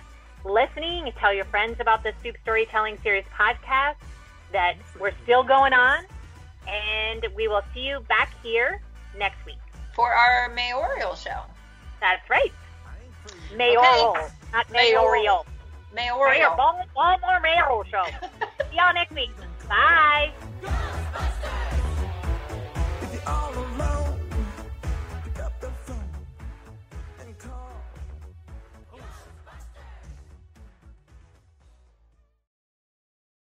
listening. 0.45 1.11
Tell 1.19 1.33
your 1.33 1.45
friends 1.45 1.79
about 1.79 2.03
the 2.03 2.13
Stoop 2.19 2.35
Storytelling 2.41 2.97
Series 3.03 3.25
podcast 3.37 3.95
that 4.51 4.75
we're 4.99 5.13
still 5.23 5.43
going 5.43 5.73
on. 5.73 6.03
And 6.67 7.25
we 7.35 7.47
will 7.47 7.63
see 7.73 7.81
you 7.81 8.01
back 8.07 8.33
here 8.43 8.81
next 9.17 9.45
week. 9.45 9.57
For 9.93 10.11
our 10.11 10.49
mayoral 10.53 11.15
show. 11.15 11.41
That's 11.99 12.27
right. 12.29 12.51
Mayoral, 13.55 14.11
okay. 14.11 14.27
not 14.53 14.71
mayoral. 14.71 15.45
Mayoral. 15.93 16.31
Mayor, 16.31 16.49
one, 16.55 16.75
one 16.93 17.21
more 17.21 17.39
mayoral 17.41 17.83
show. 17.83 18.03
see 18.69 18.77
y'all 18.77 18.93
next 18.93 19.13
week. 19.13 19.31
Bye. 19.67 20.31